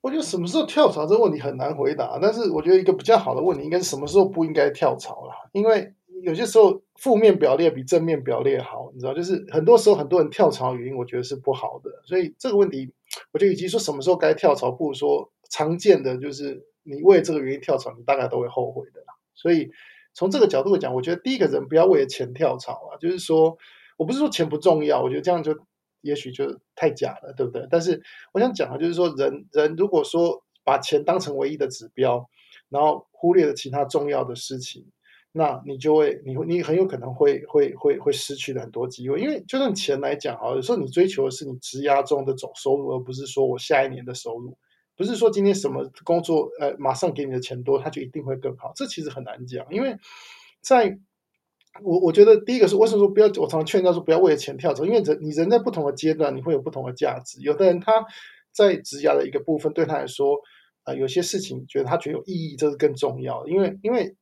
[0.00, 12.90] 我觉得什么时候跳槽这个问题很难回答，但是我觉得一个比较好的问题应该是什么时候不应该跳槽啦，因为有些时候负面表列比正面表列好，你知道，就是很多时候很多人跳槽原因，我觉得是不好的，所以这个问题，
[13.32, 16.64] 我觉得与其说什么时候该跳槽，不如说常见的就是。
[16.84, 19.14] 你为这个原因跳槽，你大概都会后悔的啦。
[19.34, 19.70] 所以
[20.12, 22.96] 从这个角度讲，我觉得第一个人不要为了钱跳槽啊。
[22.98, 23.58] 就是说
[23.96, 25.58] 我不是说钱不重要，我觉得这样就
[26.02, 27.66] 也许就太假了，对不对？
[27.70, 32.28] 但是我想讲的就是说人人如果说把钱当成唯一的指标，
[32.68, 34.86] 然后忽略了其他重要的事情，
[35.32, 39.20] 那你就会你会你很有可能会会会会失去了很多机会。
[39.20, 44.56] 因为就算钱来讲啊，有时候你追求的是你职涯中的总收入，而不是说我下一年的收入。
[44.96, 48.72] 不是说今天什么工作，呃，马上给你的钱多，他就一定会更好。
[48.76, 49.96] 这其实很难讲，因为
[50.60, 50.98] 在
[51.82, 57.40] 我我觉得第一个是为什么说不要，我常常劝他说不要为了钱跳槽，因为人你人在不同的阶段，你会有不同的价值。
[57.40, 57.92] 有的人他
[58.52, 60.38] 在职涯的一个部分对他来说，
[60.84, 63.50] 啊、有些事情觉得他觉得有意义，这是更重要的。
[63.50, 64.14] 因为因为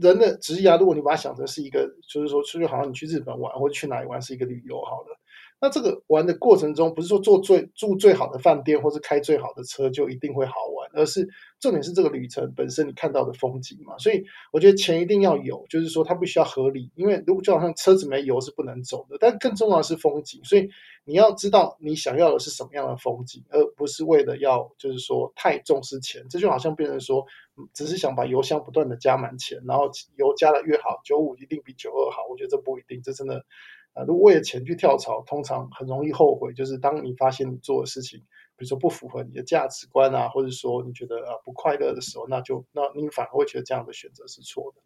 [0.00, 5.16] 人的职涯，如果你把它想成是一个，就是说出去好像你去日本玩或者去哪里玩是一个旅游，好了。
[5.64, 11.26] 那这个玩的过程中，不是说做最住最好的饭店，或是开最好的车就一定会好玩，而是
[11.58, 13.96] 重点是这个旅程本身你看到的风景嘛。
[13.96, 14.22] 所以
[14.52, 19.16] 我觉得钱一定要有，就是说它必须要合理，因为如果就好像车子没油是不能走的。
[19.18, 20.68] 但更重要的是风景，所以
[21.06, 26.22] 你要知道你想要的是什么样的风景，而不是为了要就是说太重视钱。
[26.28, 27.24] 这就好像变成说，
[27.72, 32.18] 只是想把油箱不断的加满钱，然后油加的越好，九五一定比九二好。
[32.28, 33.46] 我觉得这不一定，这真的。
[33.94, 36.52] 啊，如果为了钱去跳槽，通常很容易后悔。
[36.52, 38.20] 就是当你发现你做的事情，
[38.56, 44.82] 比如说不符合你的价值观啊，或者说你觉得啊不快乐的时候，那就那你反而会觉得这样的选择是错的。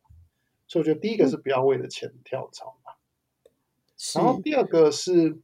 [0.66, 2.76] 所以我觉得第一个是不要为了钱跳槽
[4.14, 5.40] 然后第二个是，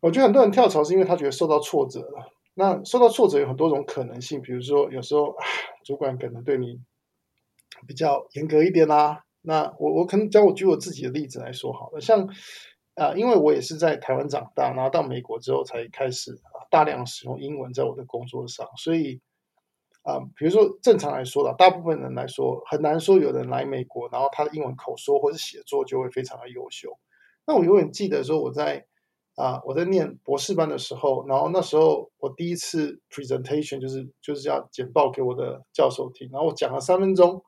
[0.00, 2.32] 我觉得很多人跳槽是因为他觉得受到挫折了。
[2.54, 5.34] 那受到挫折有很多种可能性，比如说有时候
[5.84, 6.80] 主管可能对你
[7.86, 9.24] 比较严格一点啦。
[9.48, 12.28] 那我我可能讲，我举我自己的例子来说好了，像
[12.96, 19.22] 啊、因为我也是在台湾长大，然后到美国之后才开始啊大量使用英文在我的工作上，所以
[20.02, 26.90] 啊、比如说正常来说的，大部分人来说很难说有人来美国，然后他的英文口说或是写作就会非常的优秀。
[27.46, 28.84] 那我永远记得说我在
[29.36, 37.42] 啊、我在念博士班的时候，然后那时候我第一次 presentation 就是就是要简报给我的教授听，然后我讲了三分钟。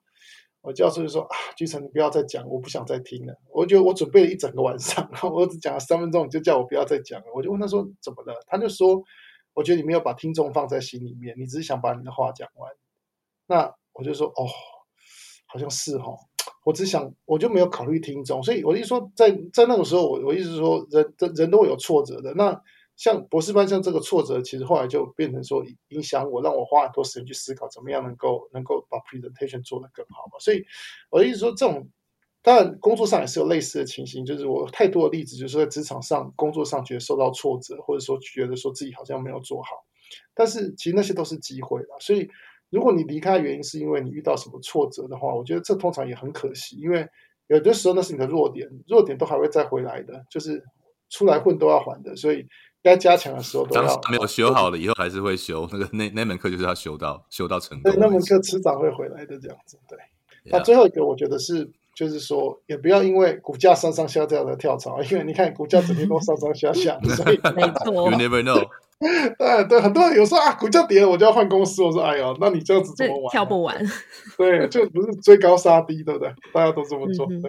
[0.62, 3.34] 我教授就说啊，居诚，你不要再讲，我不想再听了。
[3.50, 7.26] 我觉得我准备了一整个晚上，然后我只讲了三分钟，你就叫我不要再讲了。
[7.34, 8.34] 我就问他说怎么了？
[8.46, 9.02] 他就说，
[9.54, 12.70] 我觉得你没有把听众放在心里面，你只是想把你的话讲完。
[13.46, 14.46] 那我就说哦，
[15.46, 16.16] 好像是哦。
[16.64, 22.34] 我只想，我就没有考虑听众，所以我就说在，在那个时候，我我意思是说，人人人都会有挫折的。
[22.34, 22.52] 那
[23.00, 30.38] 像博士班像这个挫折，其实后来就变成说影响我，让我花很多时间去思考，怎么样能够能够把 presentation 做得更好嘛。
[30.38, 30.62] 所以
[31.08, 31.88] 我的意思说，这种
[32.42, 39.70] 当然工作上也是有类似的情形，就是我太多的例子，就是在职场上、工作上觉得受到挫折，或者说觉得说自己好像没有做好，
[40.34, 42.28] 但是其实那些都是机会了，所以。
[42.72, 47.04] 如果你离开的原因是因为你遇到什么挫折的话，我觉得这通常也很可惜，因为
[47.48, 50.64] 有的时候那是你的弱点，弱点都还会再回来的，就是
[51.08, 52.46] 出来混都要还的，所以
[52.82, 53.82] 该加强的时候都要。
[53.82, 55.68] 当时没有修好了，以后还是会修。
[55.72, 57.92] 那个那那门课就是要修到修到成功。
[57.92, 59.78] 对，那门课迟早会回来的，这样子。
[59.88, 59.98] 对。
[60.44, 60.58] Yeah.
[60.58, 61.70] 那最后一个，我觉得是。
[61.92, 68.10] 就是说，也不要因为股价上上下下的跳槽，因为你看股价整天都上上下下， 所以没错。
[68.10, 68.64] You never know。
[69.36, 73.30] 对对，很多人有时候啊，股价跌了我就要换公司，我说哎呦，那你这样子怎么玩？
[73.30, 73.76] 跳不完。
[74.38, 76.32] 对，就不是追高杀低，对不对？
[76.54, 77.26] 大家都这么做。
[77.28, 77.42] 嗯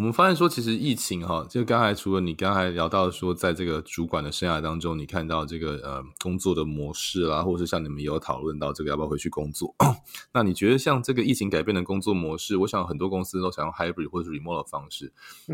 [0.00, 9.74] 我们发现说，其实疫情哈，就刚才除了你刚才聊到说，在这个主管的生涯当中，你看到这个呃工作的模式啦，或者是像你们有讨论到这个要不要回去工作，
[10.32, 15.12] 那你觉得像这个疫情改变的工作模式，我想很多公司都想用 hybrid 或者是 remote 的方式，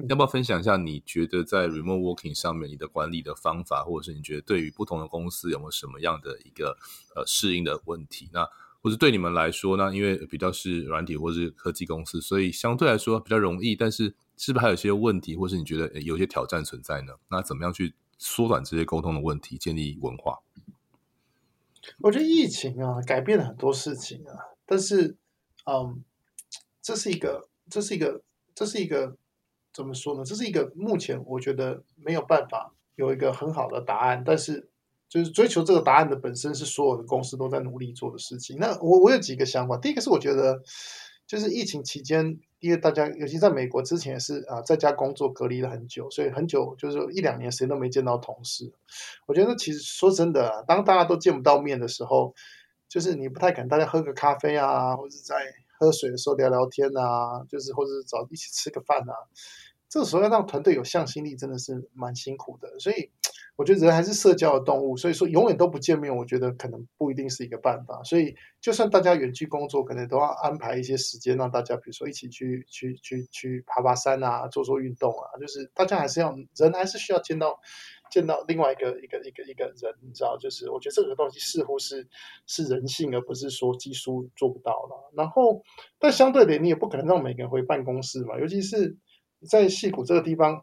[0.09, 0.77] 要不要分享一下？
[0.77, 6.79] 你觉得在 remote working 上面，你的管理的方法，或者是你觉得对于不同的公司有没有什么样的一个
[7.17, 8.31] 呃适应的问题？
[8.33, 8.49] 那
[8.81, 9.93] 或者对你们来说呢？
[9.93, 14.15] 因为比较是软体或是科技公司，所以相对来说比较容易，但是。
[14.37, 17.15] 是不是还有一些问题，或是你觉得有些挑战存在呢？
[17.31, 20.41] 那怎么样去缩短这些沟通的问题，建立文化？
[22.01, 24.37] 我觉得疫情啊，改变了很多事情啊。
[24.67, 25.17] 但是，
[25.65, 26.03] 嗯，
[26.83, 28.23] 这是一个，这是一个，
[28.55, 29.17] 这是一个，
[29.73, 30.25] 怎么说呢？
[30.25, 34.23] 这是一个目前我觉得没有办法有一个很好的答案。
[34.27, 34.69] 但是，
[35.09, 38.59] 就是追求这个答案的本身是所有的公司都在努力做的事情。
[38.59, 39.79] 那我我有几个想法。
[39.79, 40.63] 第一个是我觉得，
[41.27, 42.39] 就是疫情期间。
[42.61, 48.73] 因为大家，尤其在美国之前也是啊，在家工作隔离了很久，所以很久就是一两年谁都没见到同事。
[49.27, 52.35] 我觉得其实说真的，当大家都见不到面的时候，
[52.89, 55.35] 就是你不太敢大家喝个咖啡啊，或者在
[55.79, 59.13] 喝水的时候聊聊天啊，就是或者是找一起吃个饭啊。
[59.89, 62.79] 这时候要让团队有向心力，真的是蛮辛苦的。
[62.79, 63.11] 所以。
[63.57, 68.03] 我觉得人还是社交的动物，所以说永远都不见面，我觉得可能不一定是一个办法。
[68.03, 75.25] 所以就算大家远距工作，可能都要安排一些时间，让大家比如说一起去去去去爬爬山啊，做做运动啊。
[75.41, 77.59] 就是大家还是要人还是需要见到
[78.11, 80.37] 见到另外一个一个一个一个人，你知道？
[80.37, 82.07] 就是我觉得这个东西似乎是
[82.47, 85.11] 是人性，而不是说技术做不到了。
[85.17, 85.63] 然后，
[85.99, 88.97] 但相对的，你也不可能让每个人回办公室嘛，尤其是
[89.49, 90.63] 在矽谷这个地方。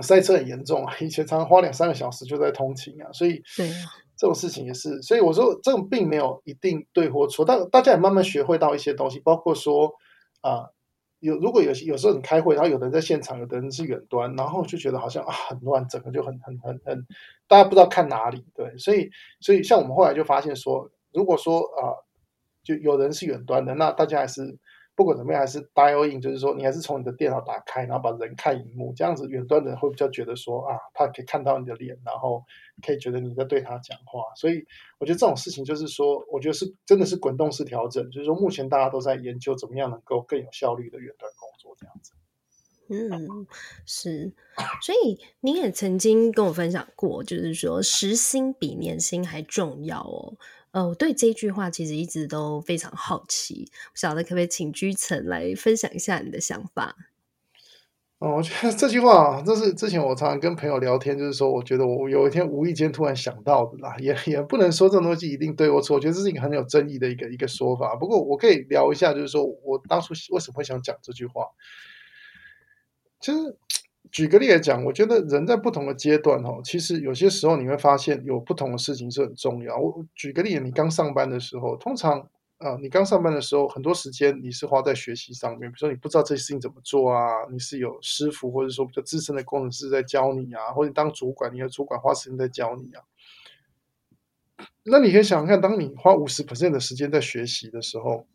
[0.00, 3.68] 塞车很严重啊，以前常常花两三个小时就在通勤啊，所以对
[4.16, 9.92] 这种事情也是，所以我说这种并没有一定对或错，但大家也慢慢学会到一些东西，包括说
[10.40, 10.72] 啊、呃，
[11.18, 17.06] 有如果有有时候你开会，然后有的人在现场，有的人是远端，然后就觉得好像啊很乱，整个就很很很很，
[17.46, 22.04] 大家不知道看哪里，对，所以所以像我们后来就发现说，如果说啊、呃，
[22.64, 24.58] 就有人是远端的，那大家还是。
[24.94, 32.44] 不管怎么样，还是 dial in，就是说你还是从你的电脑打开，然后把人看萤幕，这样子远端的人会比较觉得说啊，他可以看到你的脸，然后
[32.86, 34.22] 可以觉得你在对他讲话。
[34.36, 34.62] 所以
[34.98, 42.12] 我觉得这种事情就是说，我觉得是真的是滚动式调整，就是说目前大家都在研究怎么样能够更有效率的远端工作这样子。
[42.88, 43.46] 嗯，
[43.86, 44.34] 是。
[44.82, 50.34] 所以你也曾经跟我分享过，就是说时薪比年薪还重要哦。
[50.72, 56.96] 呃，我对这句话其实一直都非常好奇，不晓得可不可以请居城来分享一下你的想法？
[58.20, 67.94] 哦，我觉得这句话，这是之前我常常跟朋友聊天，就是说，我觉得我有一天无意间突然想到的啦，也也不能说这种东西一定对或错，我觉得这是一个很有争议的一个一个说法。
[67.96, 71.44] 不过我可以聊一下，就是说我当初为什么会想讲这句话，
[73.20, 73.56] 其实。
[74.10, 79.78] 举个例来讲，我觉得人在不同的阶段，哈，其实有些时候你会发现有不同的事情是很重要。
[79.78, 82.20] 我举个例，你刚上班的时候，通常
[82.58, 85.60] 啊，你刚上班的时候，很多时间你是花在学习上面。
[85.70, 93.02] 比如说，你不知道这些事情怎么做啊，你是有师傅或者说比较资深的工程师在教你啊，或者当主管，你的主管花时间在教你啊。
[94.84, 98.26] 那你可以想想看，当你花五十 percent 的时间在学习的时候，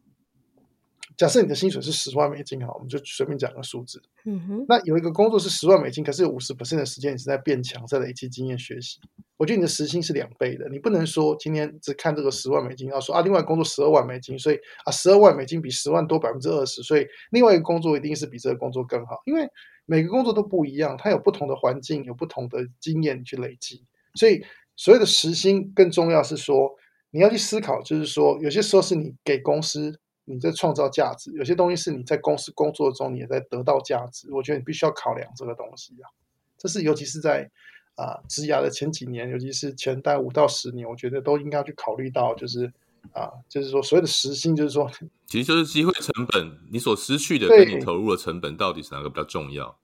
[1.17, 3.99] 假设你的薪水是十万美金哈，我们就随便讲个数字。
[4.25, 4.65] 嗯哼。
[4.69, 8.99] 那有一个工作是十万美金，可是有五十 percent 的时间你是在变强，在累积经验学习。
[9.35, 19.47] 我觉得你的时薪是两倍的，你不能说今天只看这个十万美金，要说啊，另外工作十二万美金，所以啊，十二万美金比十万多百分之二十，所以另外一个工作一定是比这个工作更好，因为
[19.85, 24.43] 每个工作都不一样，它有不同的环境，有不同的经验去累积，所以
[24.75, 26.75] 所谓的时薪更重要是说
[27.09, 29.99] 你要去思考，就是说有些时候是你给公司。
[30.29, 34.27] 你在创造价值，有些东西是你在公司工作中你也在得到价值。
[34.29, 36.11] 我觉得你必须要考量这个东西啊，
[36.57, 37.49] 这是尤其是在
[37.95, 42.65] 啊职涯的前几年，尤其是前待五到十年，我觉得都应该要去考虑到，就是
[43.13, 44.91] 啊，就是说所谓的时薪，就是说，
[45.25, 49.77] 其实就是机会成本，你所失去的跟你投入的成本到底是哪个比较重要？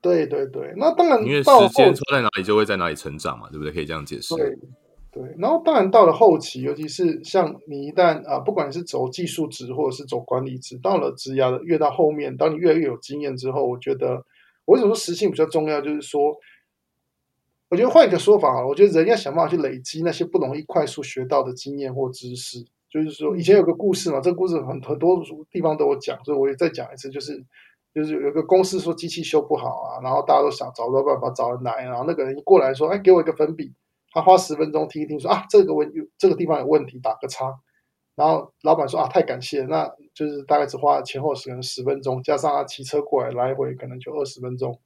[0.00, 3.72] 对对对，那当然，因为时间错在哪里，就会在哪里成长嘛，对不对？
[3.72, 4.34] 可以这样解释。
[4.34, 4.58] 对。
[5.12, 14.24] 对，然后当然到了后期，尤其是像你一旦啊，不管是走技术职或者是走管理职，到了职涯的越到后面，当你越来越有经验之后，我觉得
[14.64, 15.82] 我为什么说时性比较重要？
[15.82, 16.34] 就是说，
[17.68, 22.64] 我觉得换一个说法啊，我觉得人要想办法去累积那些不容易快速学到的经验或知识。
[22.88, 27.44] 就是说，以前有个故事嘛，这个故事很很多地方都有讲，所以我也再讲一次，就是
[27.94, 33.74] 就是有个公司说机器修不好啊，然后大家都想找不到办法找人来，然后那个人一过来说，哎，给我一个粉笔。
[34.12, 37.52] 他花十分钟听一听，说啊，这个问这个地方有问题，打个叉。
[38.14, 44.78] 然后老板说啊，太感谢，那就是大概只花前后时间十分钟，加上他骑车过来来回可能就二十分钟。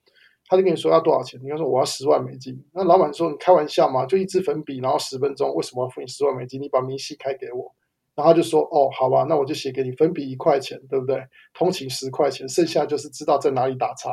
[0.48, 1.40] 他就跟你说要多少钱？
[1.42, 2.64] 你要说我要十万美金。
[2.72, 4.06] 那老板说你开玩笑吗？
[4.06, 6.62] 就一支粉笔，然后十分钟，为什么要付你十万美金？
[6.62, 7.74] 你把明细开给我。
[8.14, 11.20] 然后他就说哦，好吧，那我就写给你，粉笔一块钱，对不对？
[11.52, 14.08] 通勤十块钱，剩下就是知道在哪里打叉。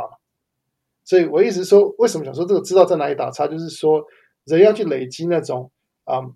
[1.04, 4.04] 所以我一直说，为什么想说这个知道在哪里打叉，就是说。
[4.46, 5.72] 人要去累积那种
[6.04, 6.34] 啊、嗯、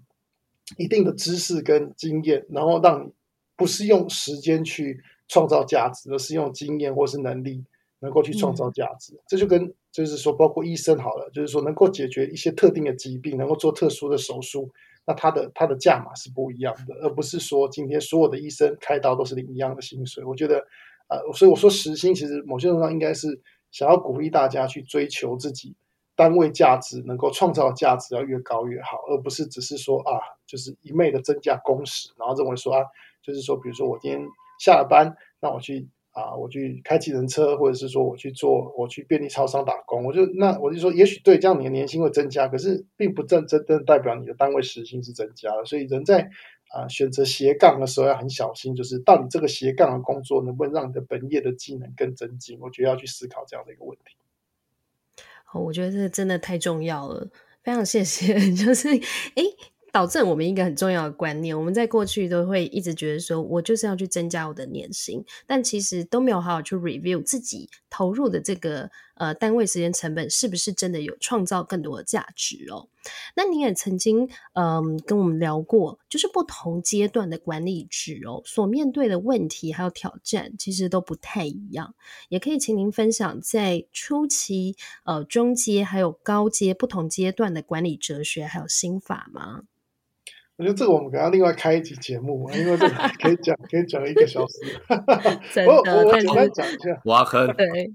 [0.77, 3.11] 一定的知识跟经验，然后让你
[3.55, 7.63] 不是用时间去创造价值，而是用经验或是能力
[7.99, 9.13] 能够去创造价值。
[9.13, 14.69] 嗯、这就跟就是说，包括医生好了，就是说能够解决一些特定的疾病，能够做特殊的手术，
[15.05, 20.23] 那他的他的价码是不一样的，而不是说今天所有的医生开刀都是领一样的薪水。
[20.23, 20.59] 我觉得
[21.07, 23.41] 啊、呃，所以我说时薪其实某些程度上应该是
[23.71, 25.75] 想要鼓励大家去追求自己。
[26.17, 32.83] 单位价值能够创造价值要越高越好，而不是只是说啊，就是一昧的增加工时，然后认为说啊，
[33.21, 34.27] 就是说，比如说我今天
[34.59, 45.63] 下了班，那我去啊，我去开计程车，或者是说我去做，我去便利超商打工，我就那我就说，也许对这样你的年薪会增加，可是并不真真正代表你的单位时薪是增加了。
[45.65, 46.27] 所以人在
[46.73, 52.57] 啊选择斜杠的时候要很小心，就是到底这个斜杠的工作能不能让你的本业的技能更增进？
[52.59, 54.16] 我觉得要去思考这样的一个问题。
[55.53, 57.27] 哦我觉得这真的太重要了，
[57.63, 58.33] 非常谢谢。
[58.55, 59.43] 就是，诶。
[59.89, 72.87] 导致我们一个很重要的观念，我们在过去都会一直觉得说，我就是要去增加我的年薪，但其实都没有好好去 review 自己投入的这个呃单位时间成本是不是真的有创造更多的价值哦。
[73.35, 81.95] 那你也曾经嗯、呃、跟我们聊过，就是不同阶段的管理职哦，所面对的问题还有挑战其实都不太一样，
[82.29, 89.63] 也可以请您分享在初期、呃中阶还有高阶不同阶段的管理哲学还有心法吗？
[90.57, 94.81] 我觉得这个我们可能要另外开一集节目，因为这个 可以讲可以讲一个小时。
[95.67, 96.99] 我我我简单讲一下。
[97.05, 97.47] 挖坑。
[97.55, 97.93] 对。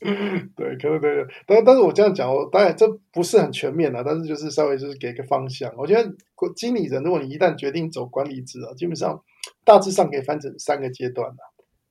[0.56, 5.72] 对，可能对，但但是我这样讲，我当然这不是很全面的，但是就是稍微就是给个方向。
[5.76, 6.14] 我觉得
[6.54, 9.22] 经理人，如果你一旦决定走管理职啊，基本上
[9.64, 11.42] 大致上可以分成三个阶段的。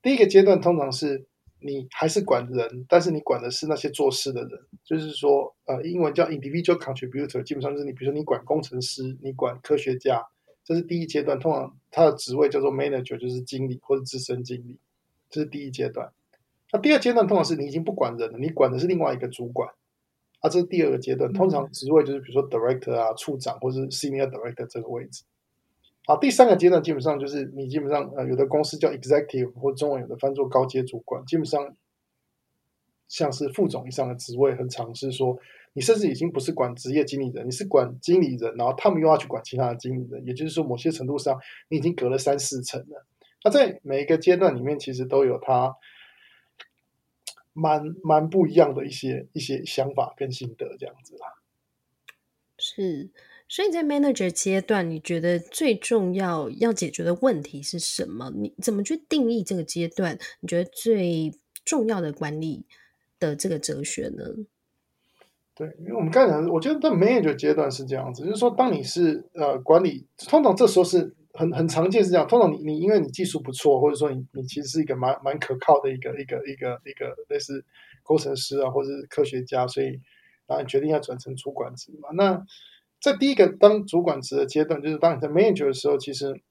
[0.02, 1.26] 第一个阶段通常是。
[1.62, 4.52] 你还是管人，但是你管的是那些做事的人，
[4.84, 10.22] 就是说，呃，英文叫 individual contributor，基本上就是你，比如说你管工程师，你管科学家，
[10.64, 11.40] 这是第一阶段。
[11.40, 14.78] 通常他的职位叫做 manager，就是经理或者资深经理，
[15.28, 16.12] 这是第一阶段。
[16.76, 19.70] 那第二阶段通常是你已经不管人了，你管的是另外一个主管，
[20.42, 21.32] 啊，这是第二个阶段。
[21.32, 25.24] 通常职位就是比如说 director 啊、处长或者是 senior director 这个位置。
[26.06, 31.74] 好，第三个阶段基本上就是你基本上呃，有的公司叫 executive 或中文有的翻作高阶主管，基本上
[33.08, 35.40] 像是副总以上的职位，很常是说
[35.72, 43.06] 你甚至已经不是管职业经理人，你是管经理人，然后他们又要去管其他的经理人，也就是说某些程度上你已经隔了三四层了。
[43.46, 45.74] 那在每一个阶段里面，其实都有他
[47.56, 51.42] 蛮蛮不一样的一些一些想法跟心得这样子啦。
[52.60, 53.10] 是。
[53.48, 58.32] 所以在 manager 阶段，你觉得最重要要解决的问题是什么？
[58.36, 60.18] 你怎么去定义这个阶段？
[60.40, 61.32] 你觉得最
[61.64, 62.66] 重要的管理
[63.20, 64.24] 的这个哲学呢？
[65.54, 72.28] 对，因为我们刚才讲，我觉得在 manager 阶段是这样子，就是说，当你是呃管理，通常这时候是很很常见是这样。
[72.28, 77.64] 通常你你因为你技术不错，或者说你你其实是一个蛮蛮可靠的一个一个一个一个类似
[78.04, 80.00] 工程师啊，或者是科学家，所以
[80.48, 82.10] 然后你决定要转成主管职嘛。
[82.14, 82.46] 那
[83.00, 86.42] 在第一个当主管职的阶段，就是当你在 manager 的时候，其实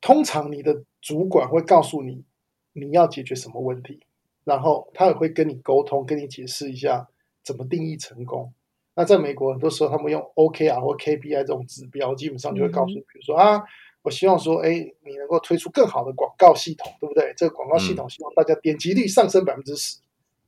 [0.00, 2.24] 通常你的主管会告诉你
[2.72, 4.00] 你要解决什么问题，
[4.44, 7.08] 然后他也会跟你沟通，跟你解释一下
[7.42, 8.52] 怎么定义成功。
[8.96, 13.62] 那在美国，很多时候他们用 OKR 或 KPI 这种指标，基本上就会告诉你，比如说啊，
[14.02, 14.70] 我希望说，哎，
[15.04, 17.32] 你能够推出更好的广告系统，对不对？
[17.36, 19.98] 这个广告系统希望大家点击率上升百分之十，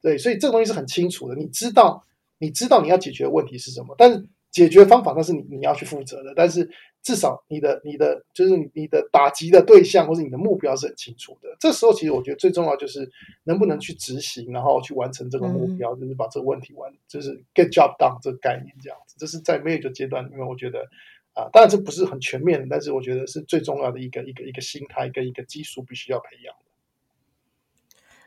[0.01, 2.03] 对，所以这个东西是很清楚的，你知道，
[2.39, 6.69] 你知道你要解决的问题是什么，但是解决方法那是你你要去负责的，但是。
[7.03, 11.57] 至少你的你的就是你的打击的对象或者你的目标是很清楚的。
[11.59, 13.11] 这时候其实我觉得最重要就是
[13.45, 19.17] 能不能去执行，然后去完成这个目标，嗯、就是把这个问题完，就是 get job done 这个概念这样子。
[19.19, 20.87] 这是在 major 阶段里面，我觉得
[21.33, 26.71] 啊，当然这不是很全面的，但是我觉得是最重要的一个一个一个心态跟一个技术必须要培养的。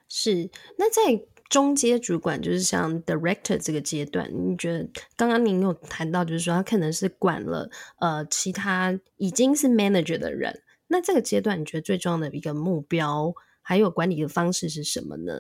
[0.08, 1.26] 是，那在。
[1.52, 15.34] 中阶主管就是像 director 这个阶段，你觉得刚刚您有谈到，就是说他可能是管了呃其他已经是 manager 的人，那这个阶段你觉得最重要的一个目标还有管理的方式是什么呢？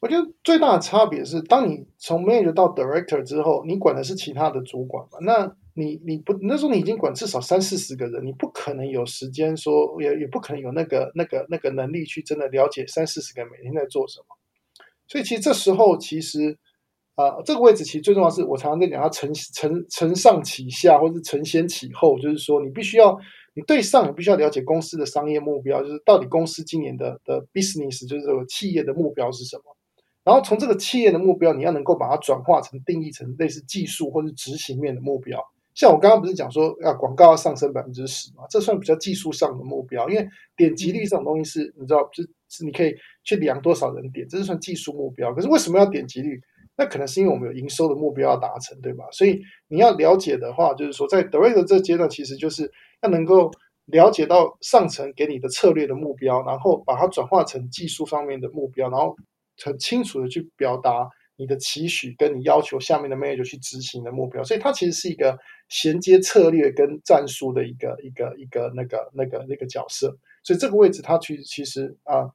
[0.00, 5.18] 我觉得最大的差别是，当你从 manager 到 director 之后，你管的是其他的主管嘛？
[5.22, 14.26] 那你你不那时候你已经管至少三四十个人，你不可能有时间说，也也不可能有那个那个那个能力去真的了解三四十个每天在做什么。
[15.12, 16.56] 所以其实这时候，其实
[17.16, 23.14] 啊、呃，这个位置其实最重要是我常常在讲，要承承承上启下，或者是承先启后，就是说你必须要，
[23.52, 29.76] 你对上你必须要了解公司的商业目标，就是到底公司今年的的 business 就是这个企业的目标是什么。
[30.24, 35.38] 然后从这个企业的目标，你要能够把它转化成定义成类似技术或者执行面的目标。
[35.74, 42.94] 像我刚刚不是讲说要广告要上升百分之十嘛，这算比较技术上的目标，因为点击率这种东西是你知道，就是你可以
[43.24, 45.32] 去量多少人点，这是算技术目标。
[45.34, 46.40] 可是为什么要点击率？
[46.76, 49.04] 那可能是因为我们有营收的目标要达成，对吧？
[49.12, 52.70] 所以你要了解的话，就是说在 Direct 这阶段，其实就是
[53.02, 53.50] 要能够
[53.86, 59.14] 了解到上层给你的策略的目标，然后把它转化成技术方面的目标，然后
[59.62, 61.08] 很清楚的去表达。
[61.36, 65.36] 你的期许跟你要求下面的 manager 去执行的目标，所以它其实是一个
[65.68, 70.14] 衔接策略跟战术的一个一个一个那个那个那个角色。
[70.44, 72.28] 所以这个位置它其实其实啊，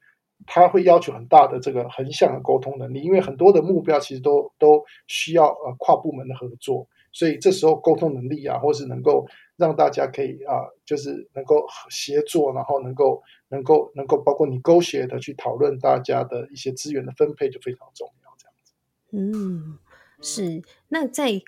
[0.46, 18.74] 它会要求很大的这个横向的沟通能力，因为很多的目标其实都都需要呃跨部门的合作，所以这时候沟通能力啊，或是能够让大家可以啊，就是能够协作，然后能够能够能够包括你勾协的去讨论大家的一些资源的分配就非常重要这样子。
[19.12, 19.80] 嗯，
[20.22, 20.62] 是。
[20.90, 21.42] 那在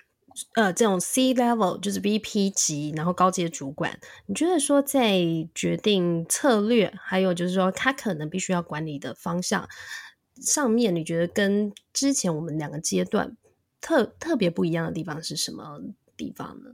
[0.54, 5.20] 呃这种 C level 就是 VP 级，然后高阶主管，你觉得说在
[5.54, 9.68] 决定策略，还有就是说他可能必须要管理的方向
[10.40, 13.36] 上面，你觉得跟之前我们两个阶段
[13.80, 15.80] 特特别不一样的地方是什么
[16.16, 16.70] 地方呢？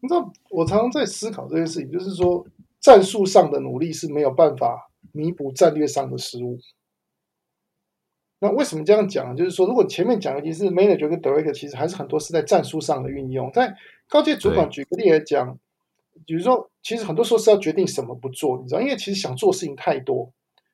[0.00, 2.44] 你知道，我常常在思考这件事情，就是说
[2.80, 6.58] 战术上的努力是没有办法弥补战略上的失误。
[8.42, 9.36] 那为什么这样讲？
[9.36, 13.48] 就是说，如果前面讲的其实 manager 跟 director，其实还是很多是在战术上的运用。
[13.52, 13.72] 在
[14.08, 15.56] 高阶主管举个例来讲，
[16.26, 20.32] 比如说，其实很多时候是要决定什么不做，你知道，因为其实想做事情太多，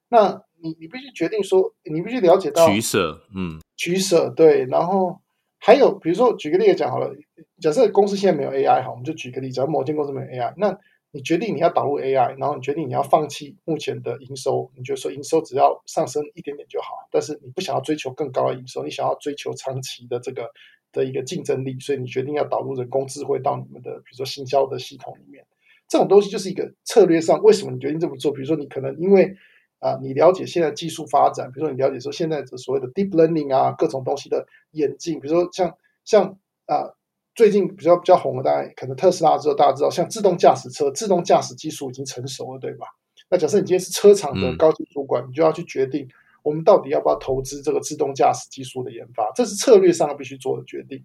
[0.09, 4.64] 那你你必须决定说，你必须了解到取舍，嗯，取舍对。
[4.64, 5.21] 然后
[5.59, 7.14] 还有，比如说举个例来讲好了，
[7.61, 10.79] 假设公司现在没有 AI，好，我们就举个例子，假如某间公司没有 AI，那。
[11.11, 20.51] 你决定你要导入 AI，然后你决定你要放弃目前的营收，你觉得说营收只要上升一点点就好，但是你不想要追求更高的营收，你想要追求长期的这个
[20.93, 25.47] 的一个竞争力，所以你决定要导入人工智慧到你们的比如说行销的系统里面。
[25.89, 28.31] 这种东西就是一个策略上，为什么你决定这么做？
[28.31, 29.35] 比如说你可能因为
[29.81, 36.98] 啊、你了解现在技术发展，比如说你了解说现在的所谓的 deep learning 啊，各种东西的演进，比如说像像啊。
[37.39, 42.84] 最近比较比较红的，大家可能特斯拉之后，大家知道，像自动驾驶车，自动驾驶技术已经成熟了，对吧？
[43.30, 46.09] 那假设你今天是车厂的高级主管，嗯、你就要去决定，
[46.43, 51.01] 我们到底要不要投资这个自动驾驶技术的研发，这是策略上必须做的决定。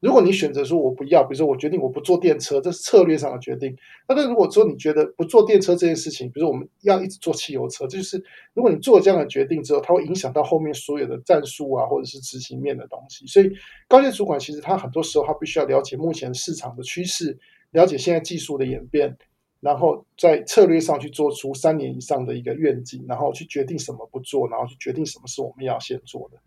[0.00, 3.76] 如果你选择说我不要，比如说我决定我不坐电车，这是策略上的决定。
[4.08, 8.16] 那但如果说你觉得不坐电车这件事情，比如说我们要一直做汽油车，这就是
[8.54, 13.26] 如果你做这样的决定之后，它会影响到后面所有的战术啊，或者是执行面的东西。
[13.26, 13.52] 所以
[13.86, 17.38] 高阶主管其实他很多时候他必须要了解目前市场的趋势，
[17.72, 19.14] 了解现在技术的演变，
[19.60, 26.38] 然后在策略上去做出三年以上的一个愿景，然后去决定什么不做，然后去决定什么是我们要先做的。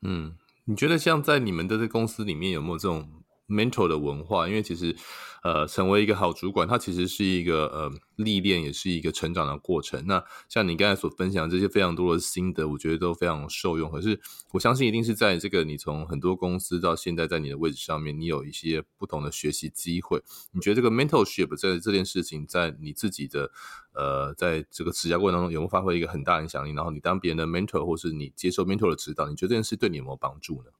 [0.00, 0.34] 嗯。
[0.66, 4.96] 你觉得像在你们的这公司里面有没有这种 mentor 的文化，因为其实，
[5.42, 10.06] 呃，成为一个好主管，它其实是一个呃历练，也是一个成长的过程。
[10.06, 13.90] 那像你刚才所分享这些非常多的心得，我觉得都非常受用。
[13.90, 14.18] 可是
[14.52, 20.22] 我相信，一定是在这个你从很多公司到现在在你的位置上面，你有一些不同的学习机会。
[20.52, 23.50] 你觉得这个 mentorship 在这件事情，在你自己的
[23.92, 26.72] 呃，在这个职涯过程当中，有没有发挥一个很大影响力？
[26.72, 30.70] 然后你当别人的 mentor，或是你接受 mentor 的指导，你觉得这件事对你有没有帮助呢？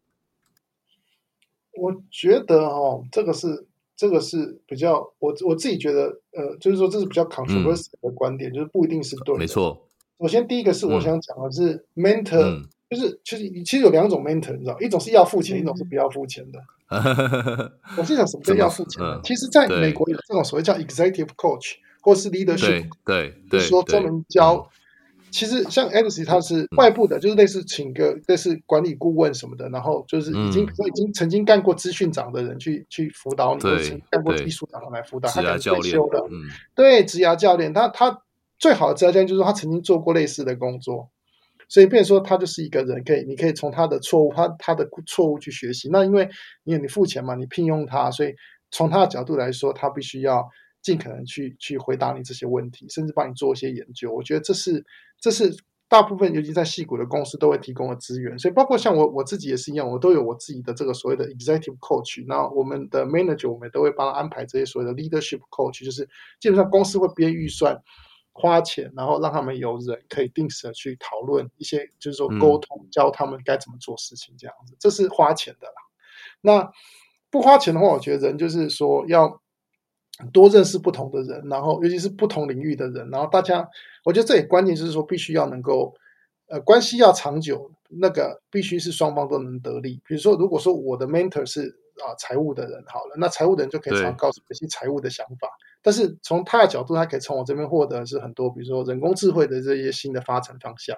[1.85, 3.67] 我觉得哦，这个是
[3.97, 9.39] 这个是比较我我自己觉得，呃，就是说这是比较 controversial 的观点，嗯、就是不一定是对的。
[9.39, 9.87] 没错。
[10.21, 16.59] 首先，第一个是我想讲的是 mentor，、嗯、就是其实其实有两种 mentor，你知道，一种是要付钱，嗯、一种是不要付钱的。
[17.99, 19.21] 我是想什么叫要付钱的？
[19.23, 24.71] 其实，在美国有这种所谓叫 executive coach 或是 leadership，对，对，就是说专门教。
[25.35, 36.23] 其实像 Alex 他是外部的，就是类似请个类似管理顾问什么的，然后就是已经已经曾经干过资讯长的人去去辅导你，或者干过技术长来辅导，他可能退休的，
[36.77, 38.17] 对，职涯教练，他他
[38.61, 41.11] 最好的职涯教练就是他曾经做过类似的工作，
[41.69, 45.89] 所以变成说他就是一个人，可以你可以从他的错误，他他的错误去学习。
[45.91, 46.29] 那因为
[46.63, 48.33] 因为你付钱嘛，你聘用他，所以
[48.71, 50.49] 从他的角度来说，他必须要
[50.85, 54.13] 尽可能去去回答你这些问题，甚至帮你做一些研究。
[54.13, 54.87] 我觉得这是。
[55.21, 55.57] 这是
[55.89, 62.23] 大部分，尤其在矽谷的公司都会提供的资源，所以包括像我我自己也是一样，我都有我自己的这个所谓的 executive coach。
[62.27, 66.07] 那我们的 manager 我们都会帮他安排这些所谓的 leadership coach，就是
[66.41, 67.81] 基本上公司会编预算、
[68.33, 74.77] 花钱，然后让他们有人可以定时的去讨论一些，就是说沟通，教他们该怎么做事情这样子。
[74.79, 75.75] 这是花钱的啦。
[76.43, 76.71] 那
[77.31, 79.41] 不花钱的话，我觉得人就是说要。
[80.33, 83.69] 多认识不同的人，然后尤其是不同领域的人，然后大家，
[84.05, 85.93] 我觉得这也关键就是说，必须要能够，
[86.47, 90.01] 呃，关系要长久，那个必须是双方都能得利。
[90.07, 95.49] 比如说，如果说我的 mentor 是啊、呃、财务的人，好了，那财务的人就可以常告诉我一些财务的想法，
[95.83, 100.97] 但是从他的角度，他可以从我这边获得的是很多，比如说人工智慧的这些新的发展方向，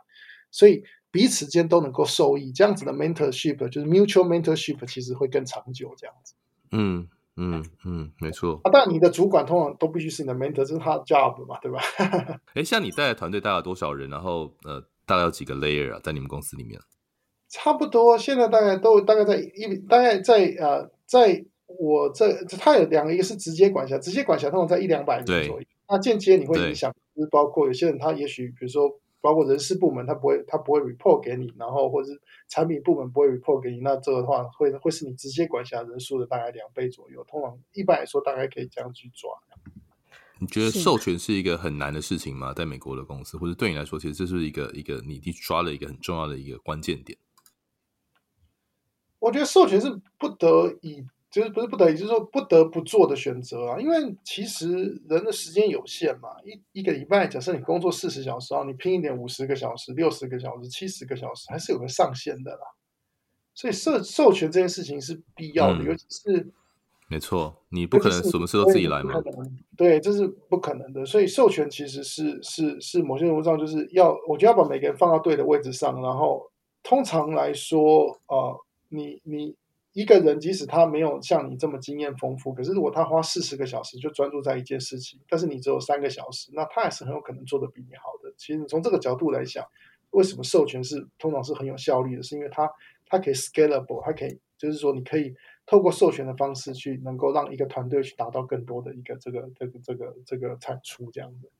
[0.50, 6.34] 所以彼此间都能够受益，这样子的 mentorship 就是 mutual mentorship，其实会更长久，这样子。
[6.72, 7.08] 嗯。
[7.36, 8.60] 嗯嗯，没错。
[8.64, 11.80] 啊，但你的主管通常都必须是你的 mentor，这是他的 job 嘛，对吧？
[12.54, 14.08] 哎，像你带的团队大概多少人？
[14.08, 16.80] 然后呃，大概有几个 layer 啊，在你们公司里面？
[17.48, 25.60] 差不多，现在大概都大概在一，大概在呃，在我这，他有两个，一个是直接管辖，直接管辖通常在一两百人左右。
[25.88, 28.98] 那间接你会影响，就是包括有些人他也许，比如说。
[29.20, 37.24] 包括人事部门，他不会，他不会 report 给你，然后或者是产品部门不会 report 给你，那这个的话会会是你直接管辖人数的大概两倍左右。
[37.24, 39.30] 通常一般来说，大概可以这样去抓。
[40.38, 42.52] 你觉得授权是一个很难的事情吗？
[42.52, 47.18] 在美国的公司，或者对你来说，其实这是一个一个你去抓了一个很重要的一个关键点。
[49.18, 49.88] 我觉得授权是
[50.18, 51.04] 不得已。
[51.36, 53.78] 就是不是不得已，就是说不得不做的选择啊。
[53.78, 62.60] 因为其实人的时间有限嘛，一一个礼拜，假设你工作四十小时啊，你拼一点五十个小时、六十个小时、七十个小时，还是有个上限的啦。
[63.54, 66.50] 所以授授权这件事情是必要的，嗯、尤其是
[67.10, 69.12] 没错，你不可能什么事都自己来嘛。
[69.76, 71.04] 对，这是不可能的。
[71.04, 76.00] 所以授权其实是是是某些程度上就是要，我觉得要把每个人放到对的位置上。
[76.00, 76.50] 然后
[76.82, 78.58] 通常来说，呃，
[78.88, 79.54] 你你。
[79.96, 88.30] 一个人即使他没有像你这么经验丰富，可是如果他花四十个小时就专注在一件事情，但是你只有三个小时，那他还是很有可能做得比你好的。
[88.36, 89.64] 其实你从这个角度来想，
[90.10, 92.22] 为什么授权是通常是很有效率的？
[92.22, 92.70] 是因为它
[93.06, 95.34] 它可以 scalable，它可以就是说你可以
[95.64, 101.50] 透过授权的方式去能够让一个团队去达到更多的一个这个这个这个这个产出这样子。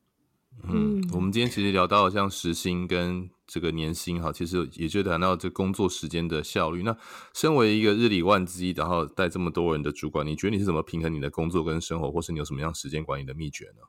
[0.65, 6.83] 嗯，我们今天其实聊到像时薪跟这个年薪哈，其实也就谈到这工作时间的效率。
[6.83, 6.97] 那
[7.35, 13.83] 身为一个日理万机，然后带这么多人的主管，你觉得你是怎么平衡你的工作跟生活，或是你有什么样时间管理的秘诀呢？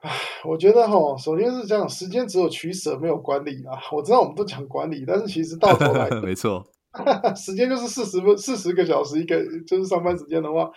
[0.00, 0.10] 唉，
[0.44, 3.78] 我觉得哈，首先是这样，时间只有取舍，没有管理啊。
[3.92, 6.66] 我知道我们都讲管理，但是其实到头来， 没错，
[7.36, 10.68] 时间就是四十分四十个小时一个，就是上班时间的话，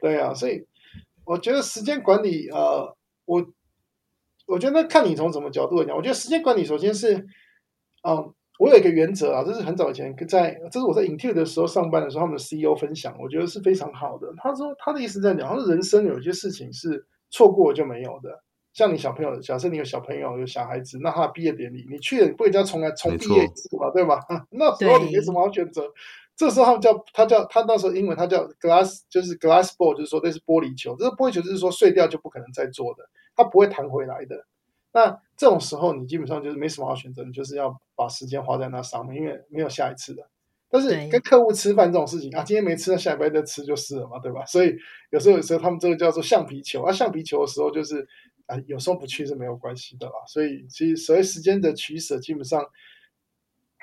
[0.00, 0.64] 对啊，所以
[1.24, 2.94] 我觉得时间管理，呃，
[3.24, 3.44] 我。
[4.46, 7.14] 我觉得看你从什么角度来讲，我觉得时间管理首先是，
[8.06, 14.32] 嗯，我有一个原则啊，这是很早以前在，这是我在 Intuit 的时候上班的时候，他们的 CEO 分享，我觉得是非常好的。
[14.36, 18.42] 他说他的意思在讲，他说人生有些事情是错过就没有的。
[18.72, 24.18] 像你小朋友，假设你有小朋友有小孩子，那他的毕业典礼你去了，你不会叫重来重毕业一次嘛，对吧？
[24.50, 25.82] 那时候你没什么好选择。
[26.36, 30.96] 这时候他们叫他叫他那时候英文他叫 glass，就是 glass ball，就是说那是玻璃球。
[30.96, 33.08] 这个玻璃球就是说碎掉就不可能再做的。
[33.36, 34.46] 它不会弹回来的。
[34.92, 40.22] 那这种时候，你基本上就是没什么好选择，你就是要把时间花在那上面，因为没有下一次的。
[40.70, 44.44] 但是跟客户吃饭这种事情啊，今天没吃，那下礼拜再吃就是了嘛，对吧？
[44.46, 44.72] 所以
[45.10, 48.06] 有时候有时候他们这个叫做橡皮球啊，橡皮球的时候就是
[48.46, 50.12] 啊，有时候不去是没有关系的啦。
[50.28, 52.64] 所以其实所谓时间的取舍，基本上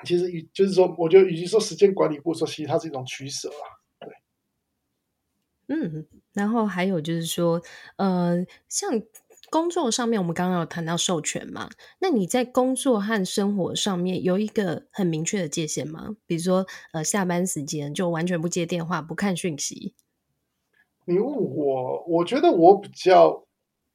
[0.04, 3.64] 其实与就是说，我觉得与其说时间管理不说，其实它是一种取舍啊。
[4.00, 7.62] 对，嗯，然后还有就是说，
[7.96, 9.02] 呃，像。
[9.50, 11.68] 工作上面，我们刚刚有谈到授权嘛？
[11.98, 16.16] 那你在工作和生活上面有一个很明确的界限吗？
[16.24, 19.94] 比如说，呃，下班时间就完全不接电话、不看讯息。
[21.04, 23.44] 你问我，我觉得我比较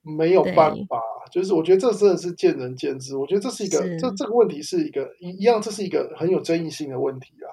[0.04, 1.02] 没有办法，
[1.32, 3.16] 就是我觉得这真的是见仁见智。
[3.18, 7.48] 我觉得这是一个，这这个问题是一个一一样，这是一个很有争议性的问题啊。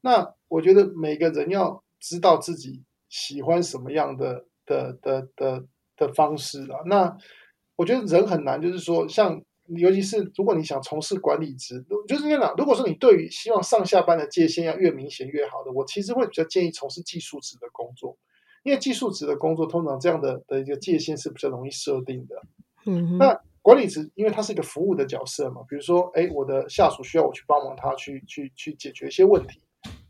[0.00, 5.60] 那我觉得每个人要知道自己喜欢什么样的的的的。
[5.60, 5.64] 的
[5.96, 7.16] 的方式啊，那
[7.76, 12.52] 我觉得人很难，就是说，像尤其是如果你想从事管理职，就是这样。
[12.58, 18.18] 如果说你对于希望上下班的界限要越明显越好的，我其实会比较建议从事技术职的工作，
[18.64, 22.42] 因为技术职的工作通常这样的的一个界限是比较容易设定的。
[22.86, 29.60] 嗯，那管理职因为它是一个服务的角色嘛，比如说，哎，我的下属需要我去帮忙他去去去解决一些问题，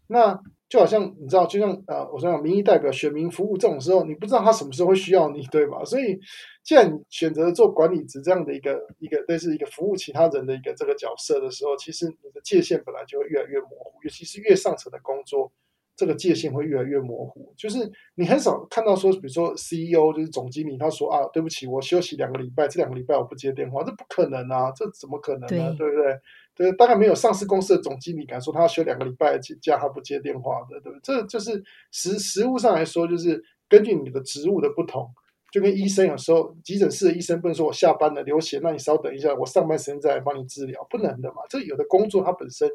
[0.06, 0.40] 那。
[0.66, 5.84] 就好像你知道，就像呃，我想民意代表、选民服务这种时候，你不知道他什么时候会需要你，对吧？
[5.84, 6.18] 所以，
[6.64, 15.52] 既然选择做管理职这样的一个一个类似一个服务其他人的一个这个角色的时候，其实你的界限本来就会越来越模糊，尤其是越上层的工作，
[15.96, 17.52] 这个界限会越来越模糊。
[17.56, 25.74] 就是你很少看到说，比如说 CEO 就是总经理，他说啊，对不起，我休息两个礼拜，这两个礼拜我不接电话，这不可能啊，这怎么可能呢？
[25.76, 26.20] 对，对不对？
[26.56, 31.00] 对，大概没有上市公司的总经理敢说他要休两个礼拜假，他不接电话的，对不对？
[31.02, 35.08] 这就是实实务上来说，就是根据你的职务的不同，
[35.50, 41.42] 就跟医生有时候急诊室的医生不能说我下班了流血，那你稍等一下，我上班时间再来帮你治疗，不能的嘛。
[41.48, 42.70] 这有的工作它本身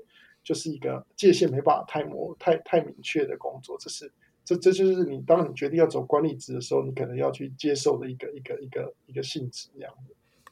[0.49, 4.11] 就是一个界限没办法太模太太明确的工作，这是
[4.43, 9.93] 这这就是你当你决定要走管理职的时候，你可能要去接受的一个一个一个一个性质这样。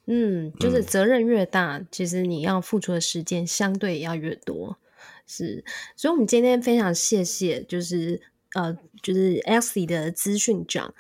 [0.05, 4.77] 嗯，就是责任越大，其实你要付出的时间相对也要越多，
[5.25, 5.65] 是。
[5.95, 8.21] 所以，我们今天非常谢谢，就是
[8.53, 10.93] 呃，就是 Elsie 的资讯长，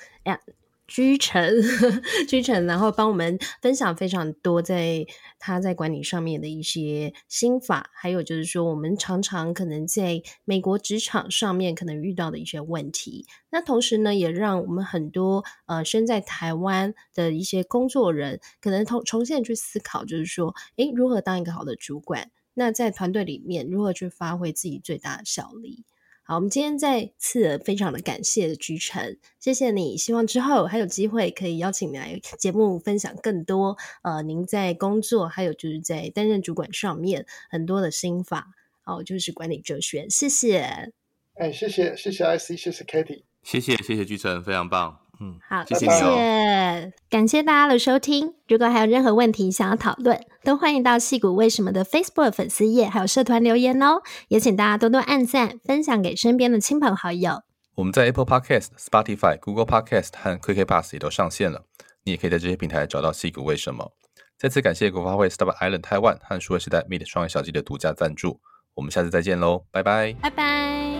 [0.87, 1.53] 居城，
[2.27, 5.05] 居城，然后帮我们分享非常多在
[5.37, 13.25] 他在管理上面的一些心法，还有就是说我们常常可能在美国职场上面可能遇到的一些问题。
[13.49, 22.31] 那同时呢，也让我们很多呃身在台湾的一些工作人，可能重重新去思考，就是说，诶，如何当一个好的主管？
[22.53, 25.83] 那在团队里面如何去发挥自己最大的效力？
[26.29, 29.95] 好，我们今天再次非常的感谢菊城，谢谢你。
[29.95, 38.49] 希望之后还有机会可以邀请你来节目分享更多呃，您在工作还有就是在担任主管上面很多的心法，
[38.83, 40.05] 哦，就是管理哲学。
[40.09, 40.91] 谢谢。
[41.35, 45.06] 哎，谢谢谢谢 IC，谢谢 Kitty，谢谢谢谢菊城，非常棒。
[45.19, 48.35] 嗯，好，谢谢，感谢大家的收听。
[48.47, 54.01] 如果还有任何问题想要讨论，都欢迎到矽谷为什么的 Facebook 粉丝页还有社团留言哦。
[54.27, 57.41] 也请大家多多按赞，分享给身边的亲朋好友。
[57.75, 61.63] 我们在 Apple Podcast、Spotify、Google Podcast 和 kkbus 也都上线了，
[62.03, 63.91] 你也可以在这些平台找到矽谷为什么。
[64.37, 68.39] 再次感谢国发会 Startup Island Taiwan 和数位时代 Meet 双业小记的独家赞助。
[68.75, 70.96] 我们下次再见喽，拜拜，拜拜。